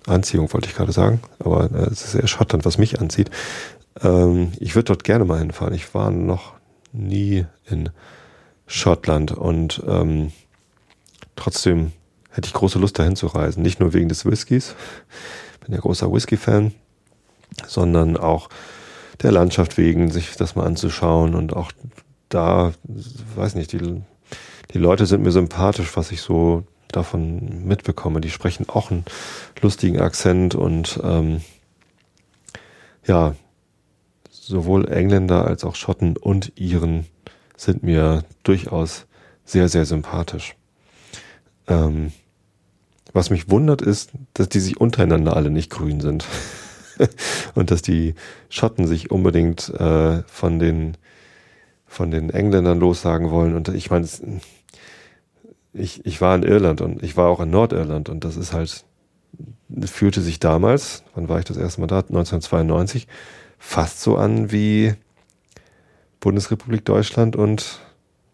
[0.10, 3.30] Anziehung wollte ich gerade sagen, aber äh, es ist eher Schottland, was mich anzieht.
[4.02, 5.74] Ähm, ich würde dort gerne mal hinfahren.
[5.74, 6.54] Ich war noch
[6.91, 7.89] nie in
[8.67, 10.32] Schottland und ähm,
[11.36, 11.91] trotzdem
[12.32, 13.63] hätte ich große Lust dahin zu reisen.
[13.63, 14.76] Nicht nur wegen des Whiskys,
[15.65, 16.74] bin ja großer Whisky-Fan,
[17.67, 18.50] sondern auch
[19.22, 21.72] der Landschaft wegen, sich das mal anzuschauen und auch
[22.30, 22.74] da,
[23.36, 24.02] weiß nicht, die,
[24.74, 28.21] die Leute sind mir sympathisch, was ich so davon mitbekomme.
[28.21, 29.06] Die sprechen auch einen
[29.62, 31.41] lustigen Akzent und ähm,
[33.06, 33.36] ja,
[34.30, 37.06] sowohl Engländer als auch Schotten und Iren
[37.56, 39.06] sind mir durchaus
[39.45, 40.56] sehr, sehr sympathisch.
[41.67, 42.12] Ähm,
[43.13, 46.25] was mich wundert ist, dass die sich untereinander alle nicht grün sind.
[47.56, 48.15] und dass die
[48.49, 50.97] Schotten sich unbedingt äh, von den
[51.89, 53.56] von den Engländern lossagen wollen.
[53.56, 54.08] Und ich meine,
[55.73, 58.86] ich, ich war in Irland und ich war auch in Nordirland und das ist halt,
[59.86, 61.97] fühlte sich damals, wann war ich das erste Mal da?
[61.97, 63.08] 1992,
[63.58, 64.93] fast so an wie
[66.20, 67.80] Bundesrepublik Deutschland und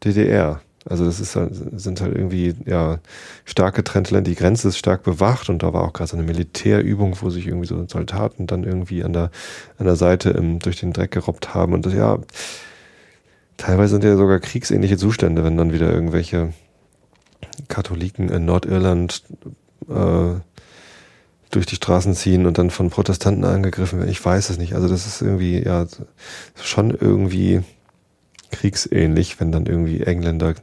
[0.03, 0.61] DDR.
[0.87, 2.99] Also das ist halt, sind halt irgendwie ja
[3.43, 4.21] stark getrennte.
[4.21, 7.47] Die Grenze ist stark bewacht und da war auch gerade so eine Militärübung, wo sich
[7.47, 9.31] irgendwie so Soldaten dann irgendwie an der
[9.79, 12.19] an der Seite im, durch den Dreck gerobbt haben und das ja
[13.57, 16.53] Teilweise sind ja sogar kriegsähnliche Zustände, wenn dann wieder irgendwelche
[17.67, 19.23] Katholiken in Nordirland
[19.89, 20.39] äh,
[21.51, 24.11] durch die Straßen ziehen und dann von Protestanten angegriffen werden.
[24.11, 24.73] Ich weiß es nicht.
[24.73, 25.87] Also das ist irgendwie, ja,
[26.61, 27.61] schon irgendwie
[28.51, 30.55] kriegsähnlich, wenn dann irgendwie Engländer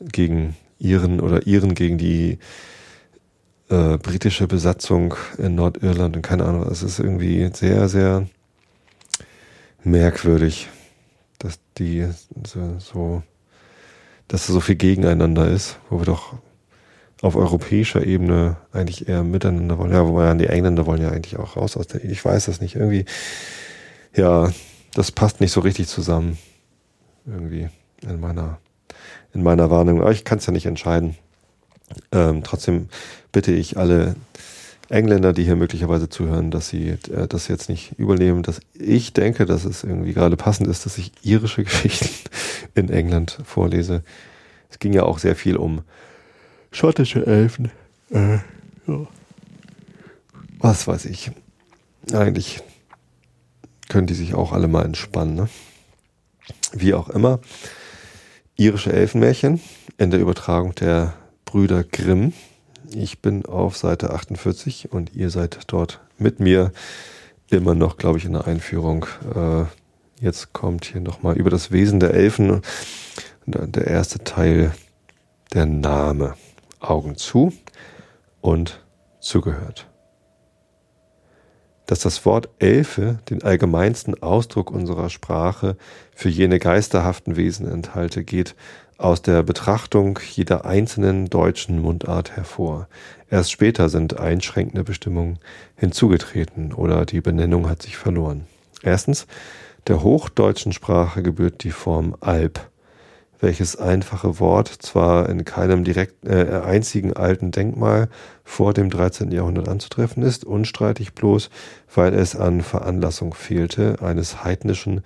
[0.00, 2.38] gegen Iren oder Iren gegen die
[3.68, 6.66] äh, britische Besatzung in Nordirland und keine Ahnung.
[6.70, 8.26] Es ist irgendwie sehr, sehr
[9.82, 10.68] merkwürdig.
[11.38, 12.06] dass die
[12.46, 13.22] so, so
[14.28, 16.34] dass da so viel gegeneinander ist, wo wir doch
[17.22, 19.92] auf europäischer Ebene eigentlich eher miteinander wollen.
[19.92, 22.74] Ja, wobei die Engländer wollen ja eigentlich auch raus aus der, ich weiß das nicht,
[22.74, 23.04] irgendwie,
[24.14, 24.50] ja,
[24.94, 26.38] das passt nicht so richtig zusammen.
[27.24, 27.68] Irgendwie
[28.02, 28.58] in meiner,
[29.32, 30.00] in meiner Warnung.
[30.00, 31.16] Aber ich kann es ja nicht entscheiden.
[32.10, 32.88] Ähm, trotzdem
[33.30, 34.16] bitte ich alle
[34.92, 39.46] Engländer, die hier möglicherweise zuhören, dass sie äh, das jetzt nicht übernehmen, dass ich denke,
[39.46, 42.08] dass es irgendwie gerade passend ist, dass ich irische Geschichten
[42.74, 44.02] in England vorlese.
[44.68, 45.82] Es ging ja auch sehr viel um
[46.70, 47.70] schottische Elfen.
[48.10, 48.34] Äh,
[48.86, 49.06] ja.
[50.58, 51.30] Was weiß ich.
[52.12, 52.60] Eigentlich
[53.88, 55.34] können die sich auch alle mal entspannen.
[55.34, 55.48] Ne?
[56.72, 57.40] Wie auch immer.
[58.56, 59.60] Irische Elfenmärchen
[59.96, 61.14] in der Übertragung der
[61.46, 62.34] Brüder Grimm.
[62.94, 66.72] Ich bin auf Seite 48 und ihr seid dort mit mir
[67.50, 69.06] immer noch, glaube ich, in der Einführung.
[69.34, 69.64] Äh,
[70.20, 72.62] jetzt kommt hier nochmal über das Wesen der Elfen
[73.46, 74.72] der erste Teil,
[75.52, 76.34] der Name.
[76.82, 77.52] Augen zu
[78.40, 78.82] und
[79.20, 79.86] zugehört.
[81.86, 85.76] Dass das Wort Elfe den allgemeinsten Ausdruck unserer Sprache
[86.14, 88.54] für jene geisterhaften Wesen enthalte, geht
[89.02, 92.88] aus der Betrachtung jeder einzelnen deutschen Mundart hervor.
[93.30, 95.38] Erst später sind einschränkende Bestimmungen
[95.76, 98.46] hinzugetreten oder die Benennung hat sich verloren.
[98.82, 99.26] Erstens,
[99.88, 102.60] der hochdeutschen Sprache gebührt die Form Alp,
[103.40, 108.08] welches einfache Wort zwar in keinem direkt, äh, einzigen alten Denkmal
[108.44, 109.32] vor dem 13.
[109.32, 111.50] Jahrhundert anzutreffen ist, unstreitig bloß,
[111.92, 115.02] weil es an Veranlassung fehlte, eines heidnischen,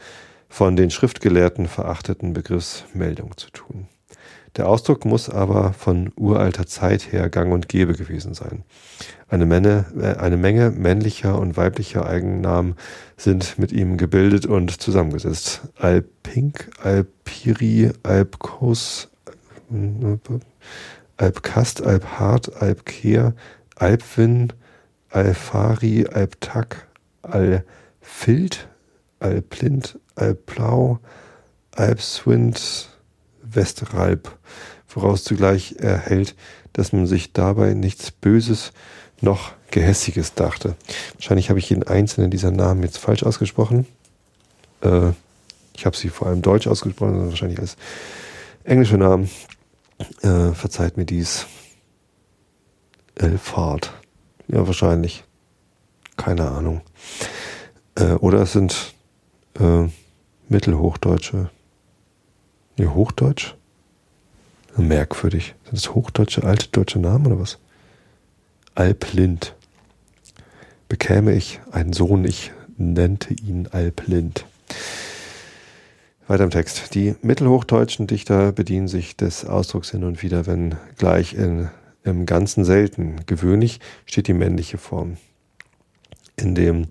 [0.56, 3.88] von den Schriftgelehrten verachteten Begriffs Meldung zu tun.
[4.56, 8.62] Der Ausdruck muss aber von uralter Zeit her gang und gäbe gewesen sein.
[9.28, 12.74] Eine Menge, äh, eine Menge männlicher und weiblicher Eigennamen
[13.18, 15.60] sind mit ihm gebildet und zusammengesetzt.
[15.76, 19.10] Alpink, Alpiri, Alpkos,
[21.18, 23.34] Alpkast, Alphart, Alpkehr,
[23.74, 24.54] Alpwin,
[25.10, 26.88] Alfari, Alptak,
[27.20, 28.68] Alfild,
[29.20, 30.98] Alplint, Alplau,
[31.72, 32.90] Alpswind,
[33.42, 34.36] Westralb,
[34.88, 36.34] woraus zugleich erhält,
[36.72, 38.72] dass man sich dabei nichts Böses
[39.20, 40.76] noch Gehässiges dachte.
[41.14, 43.86] Wahrscheinlich habe ich jeden einzelnen dieser Namen jetzt falsch ausgesprochen.
[44.80, 45.10] Äh,
[45.74, 47.76] ich habe sie vor allem deutsch ausgesprochen, sondern wahrscheinlich als
[48.64, 49.30] englische Namen.
[50.22, 51.46] Äh, verzeiht mir dies.
[53.14, 53.92] Elfahrt.
[54.48, 55.24] Ja, wahrscheinlich.
[56.16, 56.82] Keine Ahnung.
[57.94, 58.94] Äh, oder es sind
[59.58, 59.88] äh,
[60.48, 61.50] Mittelhochdeutsche
[62.78, 63.54] Nee, Hochdeutsch?
[64.76, 65.54] Merkwürdig.
[65.64, 67.58] Sind das hochdeutsche, alte deutsche Namen oder was?
[68.74, 69.54] Alplind.
[70.86, 74.44] Bekäme ich einen Sohn, ich nennte ihn Alplind.
[76.28, 76.94] Weiter im Text.
[76.94, 81.70] Die mittelhochdeutschen Dichter bedienen sich des Ausdrucks hin und wieder, wenn gleich in,
[82.04, 83.22] im Ganzen selten.
[83.24, 85.16] Gewöhnlich steht die männliche Form.
[86.36, 86.88] In dem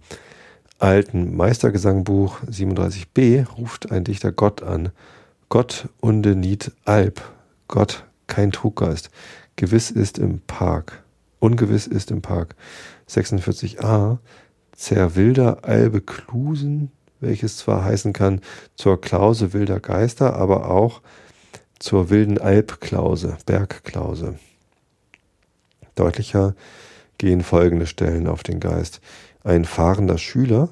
[0.79, 4.91] alten Meistergesangbuch 37b ruft ein Dichter Gott an
[5.49, 7.21] Gott unde niet Alp,
[7.67, 9.09] Gott kein Truggeist,
[9.55, 11.03] gewiss ist im Park,
[11.39, 12.55] ungewiss ist im Park.
[13.07, 14.17] 46a,
[14.75, 18.41] Zerwilder Albe Klusen, welches zwar heißen kann
[18.75, 21.01] zur Klause wilder Geister, aber auch
[21.79, 24.37] zur wilden Albklause, Bergklause.
[25.95, 26.55] Deutlicher
[27.17, 28.99] gehen folgende Stellen auf den Geist.
[29.45, 30.69] Ein fahrender Schüler,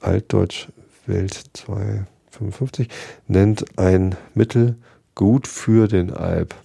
[0.00, 0.66] Altdeutsch
[1.06, 2.88] Welt 2, 55,
[3.28, 4.74] nennt ein Mittel
[5.14, 6.56] gut für den Alp.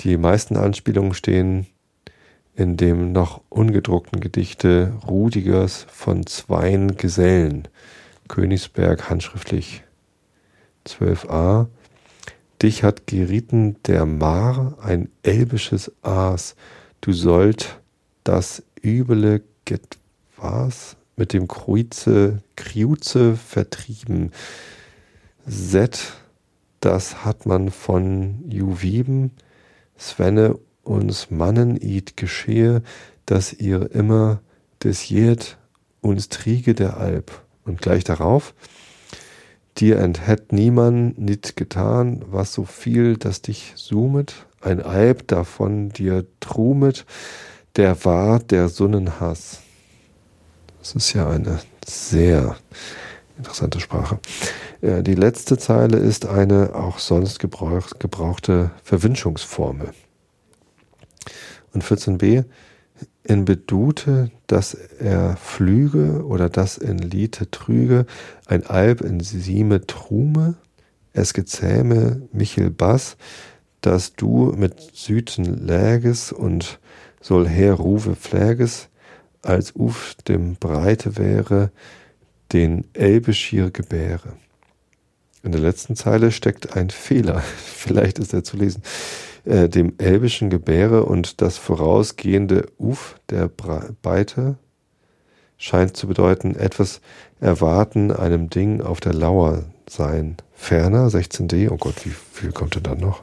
[0.00, 1.66] Die meisten Anspielungen stehen
[2.54, 7.66] in dem noch ungedruckten Gedichte Rudigers von Zweien Gesellen,
[8.28, 9.84] Königsberg handschriftlich
[10.86, 11.68] 12a.
[12.60, 16.56] Dich hat gerieten der Mar ein elbisches Aas,
[17.00, 17.80] du sollt
[18.22, 19.42] das üble
[20.36, 24.32] Getwas mit dem Kruize, Kriuze vertrieben.
[25.46, 26.12] Set,
[26.80, 29.30] das hat man von Juwiben,
[29.98, 32.82] Svenne uns Mannen id geschehe,
[33.24, 34.40] dass ihr immer
[34.84, 35.56] des jet
[36.02, 37.42] uns triege der Alp.
[37.64, 38.54] Und gleich darauf,
[39.78, 46.26] dir enthätt niemand nit getan, was so viel, dass dich sumet, ein Alp davon dir
[46.40, 47.06] trumet,
[47.76, 49.62] der war der Sonnenhass.
[50.86, 52.54] Das ist ja eine sehr
[53.36, 54.20] interessante Sprache.
[54.80, 59.90] Ja, die letzte Zeile ist eine auch sonst gebrauch, gebrauchte Verwünschungsformel.
[61.74, 62.44] Und 14b,
[63.24, 68.06] in Bedute, dass er flüge oder dass in Lite trüge,
[68.46, 70.54] ein Alb in Sieme trume,
[71.12, 73.16] es gezähme Michel Bass,
[73.80, 76.78] dass du mit Süden läges und
[77.20, 78.88] soll her Rufe pfläges,
[79.46, 81.70] als uf dem Breite wäre,
[82.52, 84.34] den Elbeschier gebäre.
[85.42, 88.82] In der letzten Zeile steckt ein Fehler, vielleicht ist er zu lesen,
[89.44, 94.58] äh, dem elbischen Gebäre und das vorausgehende Uf der Breite
[95.58, 97.00] scheint zu bedeuten, etwas
[97.40, 100.36] erwarten, einem Ding auf der Lauer sein.
[100.54, 103.22] Ferner, 16d, oh Gott, wie viel kommt denn dann noch?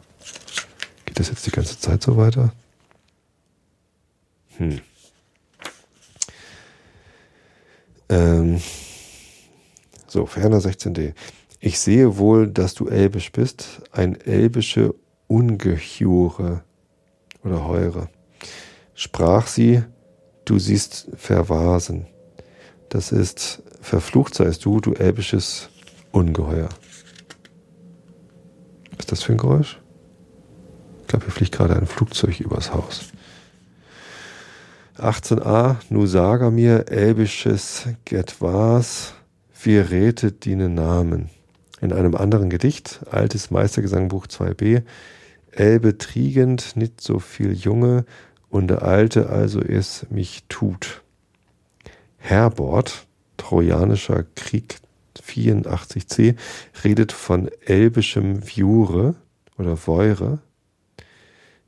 [1.06, 2.54] Geht das jetzt die ganze Zeit so weiter?
[4.58, 4.80] Hm.
[8.14, 8.62] Ähm,
[10.06, 11.14] so, ferner 16d.
[11.60, 14.94] Ich sehe wohl, dass du elbisch bist, ein elbische
[15.26, 16.64] Ungechure
[17.44, 18.10] oder Heure.
[18.94, 19.82] Sprach sie,
[20.46, 22.06] du siehst verwasen.
[22.90, 25.70] Das ist, verflucht seist du, du elbisches
[26.12, 26.70] Ungeheuer.
[28.92, 29.82] Was ist das für ein Geräusch?
[31.02, 33.13] Ich glaube, hier fliegt gerade ein Flugzeug übers Haus.
[34.98, 39.16] 18a, nu saga mir, elbisches Getwas,
[39.64, 41.30] wir rätet die Namen.
[41.82, 44.84] In einem anderen Gedicht, altes Meistergesangbuch 2b,
[45.52, 48.06] Elbe triegend, nicht so viel Junge,
[48.50, 51.02] und der Alte also es mich tut.
[52.18, 54.78] Herbord, Trojanischer Krieg
[55.18, 56.36] 84c,
[56.84, 59.16] redet von elbischem Viure
[59.58, 60.38] oder Feure,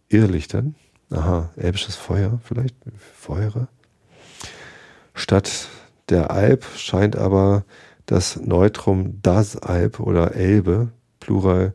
[0.10, 0.76] Irrlichtern,
[1.10, 2.76] aha, elbisches Feuer vielleicht,
[3.16, 3.68] Feure.
[5.14, 5.70] Statt
[6.10, 7.66] der Alp scheint aber
[8.06, 11.74] das Neutrum das Alp oder Elbe, Plural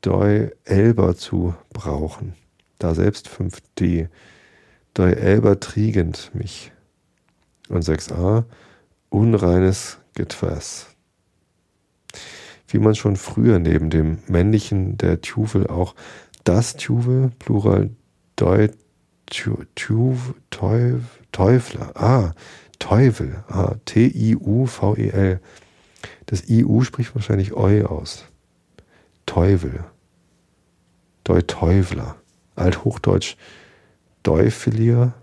[0.00, 2.34] Doi Elber zu brauchen.
[2.78, 4.08] Da selbst 5d.
[4.94, 6.72] Doi Elber triegend mich.
[7.68, 8.44] Und 6a,
[9.08, 10.88] unreines Getwas.
[12.68, 15.94] Wie man schon früher neben dem männlichen der Tuvel auch
[16.44, 17.90] das Tuvel, Plural
[21.30, 22.32] Teufler, ah,
[22.78, 25.40] Teufel, ah, T-I-U-V-E-L.
[26.26, 28.24] Das I-U spricht wahrscheinlich Eu aus.
[29.26, 29.84] Teufel.
[31.24, 32.16] Deu Teufler.
[32.56, 33.36] Althochdeutsch
[34.22, 35.14] Deufelier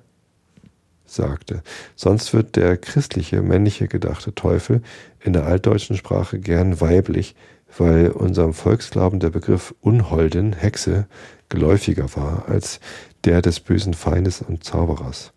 [1.05, 1.61] sagte.
[1.95, 4.81] Sonst wird der christliche, männliche gedachte Teufel
[5.19, 7.35] in der altdeutschen Sprache gern weiblich,
[7.77, 11.07] weil unserem Volksglauben der Begriff Unholden, Hexe,
[11.49, 12.79] geläufiger war als
[13.25, 15.33] der des bösen Feindes und Zauberers.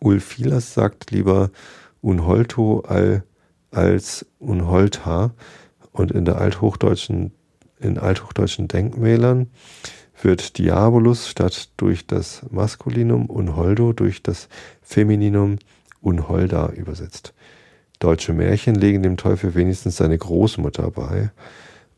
[0.00, 1.50] Ulfilas sagt lieber
[2.00, 2.84] Unholto
[3.70, 5.32] als Unholta
[5.92, 7.32] und in der althochdeutschen,
[7.78, 9.48] in althochdeutschen Denkmälern
[10.20, 14.48] wird Diabolus statt durch das Maskulinum Unholdo durch das
[14.82, 15.58] Femininum
[16.00, 17.34] Unholda übersetzt.
[17.98, 21.30] Deutsche Märchen legen dem Teufel wenigstens seine Großmutter bei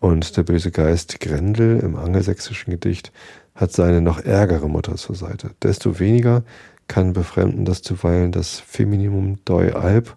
[0.05, 3.11] und der böse Geist Grendel im angelsächsischen Gedicht
[3.55, 5.53] hat seine noch ärgere Mutter zur Seite.
[5.63, 6.45] Desto weniger
[6.89, 10.15] kann befremden, dass zuweilen das Femininum doi alb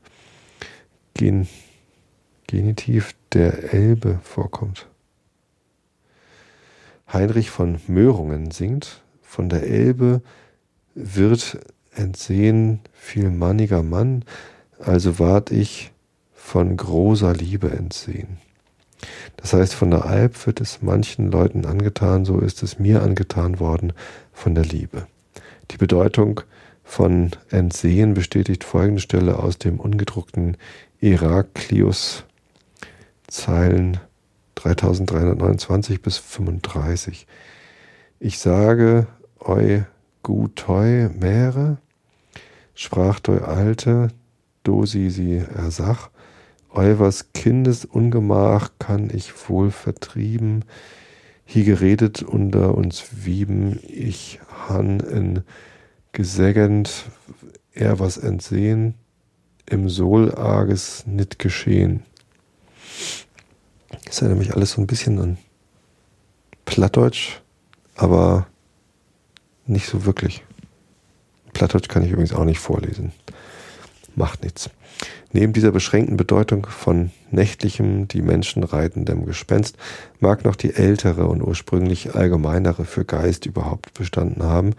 [1.14, 1.48] gen
[2.48, 4.88] Genitiv der Elbe vorkommt.
[7.14, 10.22] Heinrich von Möhrungen singt, von der Elbe
[10.96, 11.60] wird
[11.96, 14.26] entsehen viel manniger Mann,
[14.80, 15.94] also ward ich
[16.34, 18.38] von großer Liebe entsehen.
[19.38, 23.60] Das heißt, von der Alb wird es manchen Leuten angetan, so ist es mir angetan
[23.60, 23.94] worden
[24.34, 25.08] von der Liebe.
[25.72, 26.42] Die Bedeutung
[26.84, 30.58] von Entsehen bestätigt folgende Stelle aus dem ungedruckten
[31.00, 32.24] Heraklius
[33.28, 34.00] Zeilen
[34.56, 37.28] 3329 bis 35.
[38.20, 39.08] Ich sage
[39.40, 39.82] eu
[40.24, 41.78] gutoi Meere,
[42.74, 44.08] sprach deu Alte,
[44.64, 46.10] dosi sie ersach,
[46.74, 50.66] eu was Kindes Ungemach kann ich wohl vertrieben,
[51.46, 55.44] hier geredet unter uns wieben, ich han in
[56.12, 57.06] gesägend
[57.74, 58.96] er was entsehen,
[59.66, 62.04] im Sol arges nit geschehen.
[64.06, 65.38] Das erinnert mich alles so ein bisschen an
[66.66, 67.42] Plattdeutsch,
[67.96, 68.48] aber
[69.66, 70.44] nicht so wirklich.
[71.54, 73.12] Plattdeutsch kann ich übrigens auch nicht vorlesen.
[74.18, 74.72] Macht nichts.
[75.32, 79.78] Neben dieser beschränkten Bedeutung von nächtlichem, die Menschen reitendem Gespenst
[80.20, 84.74] mag noch die ältere und ursprünglich allgemeinere für Geist überhaupt bestanden haben,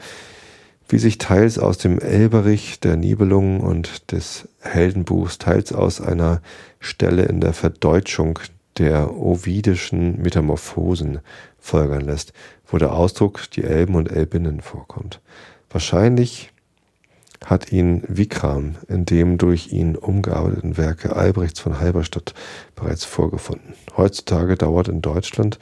[0.89, 6.43] wie sich teils aus dem Elberich der Nibelungen und des Heldenbuchs, teils aus einer
[6.80, 8.41] Stelle in der Verdeutschung
[8.78, 11.20] der ovidischen Metamorphosen
[11.61, 12.32] folgern lässt,
[12.66, 15.20] wo der Ausdruck die Elben und Elbinnen vorkommt.
[15.70, 16.51] Wahrscheinlich
[17.45, 22.34] hat ihn Vikram in dem durch ihn umgearbeiteten Werke Albrechts von Halberstadt
[22.74, 23.74] bereits vorgefunden.
[23.97, 25.59] Heutzutage dauert in Deutschland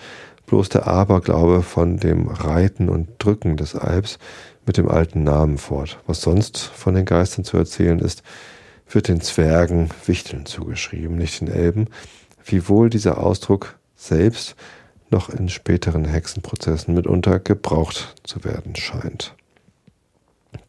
[0.47, 4.19] bloß der Aberglaube von dem Reiten und Drücken des Alps
[4.65, 5.99] mit dem alten Namen fort.
[6.07, 8.23] Was sonst von den Geistern zu erzählen ist,
[8.89, 11.87] wird den Zwergen Wichteln zugeschrieben, nicht den Elben,
[12.45, 14.55] wiewohl dieser Ausdruck selbst
[15.11, 19.35] noch in späteren Hexenprozessen mitunter gebraucht zu werden scheint.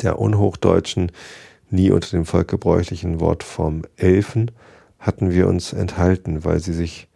[0.02, 1.12] Der unhochdeutschen,
[1.70, 4.52] nie unter dem Volk gebräuchlichen Wortform Elfen
[5.00, 7.08] hatten wir uns enthalten, weil sie sich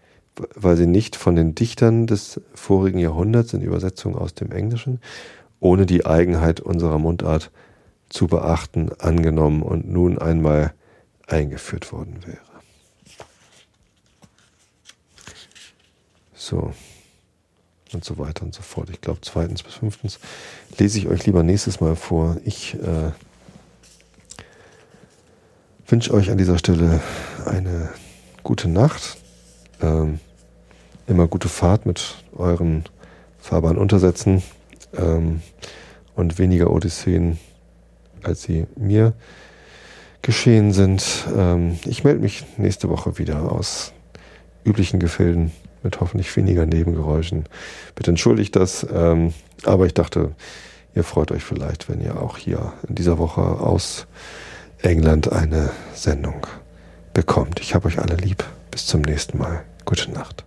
[0.55, 5.01] weil sie nicht von den Dichtern des vorigen Jahrhunderts in Übersetzung aus dem Englischen
[5.59, 7.51] ohne die Eigenheit unserer Mundart
[8.09, 10.73] zu beachten angenommen und nun einmal
[11.27, 12.39] eingeführt worden wäre.
[16.33, 16.73] So.
[17.93, 18.89] Und so weiter und so fort.
[18.89, 20.19] Ich glaube, zweitens bis fünftens
[20.77, 22.37] lese ich euch lieber nächstes Mal vor.
[22.45, 23.11] Ich äh,
[25.87, 27.01] wünsche euch an dieser Stelle
[27.45, 27.89] eine
[28.43, 29.17] gute Nacht.
[29.81, 30.19] Ähm,
[31.07, 32.85] immer gute Fahrt mit euren
[33.39, 34.41] Fahrbahnuntersätzen
[34.97, 35.41] ähm,
[36.15, 37.39] und weniger Odysseen,
[38.23, 39.11] als sie mir
[40.21, 41.27] geschehen sind.
[41.35, 43.91] Ähm, ich melde mich nächste Woche wieder aus
[44.63, 45.51] üblichen Gefilden
[45.83, 47.45] mit hoffentlich weniger Nebengeräuschen.
[47.95, 50.31] Bitte entschuldigt das, ähm, aber ich dachte,
[50.95, 54.07] ihr freut euch vielleicht, wenn ihr auch hier in dieser Woche aus
[54.81, 56.47] England eine Sendung
[57.13, 57.59] bekommt.
[57.59, 58.43] Ich habe euch alle lieb.
[58.71, 59.63] Bis zum nächsten Mal.
[59.85, 60.45] Gute Nacht.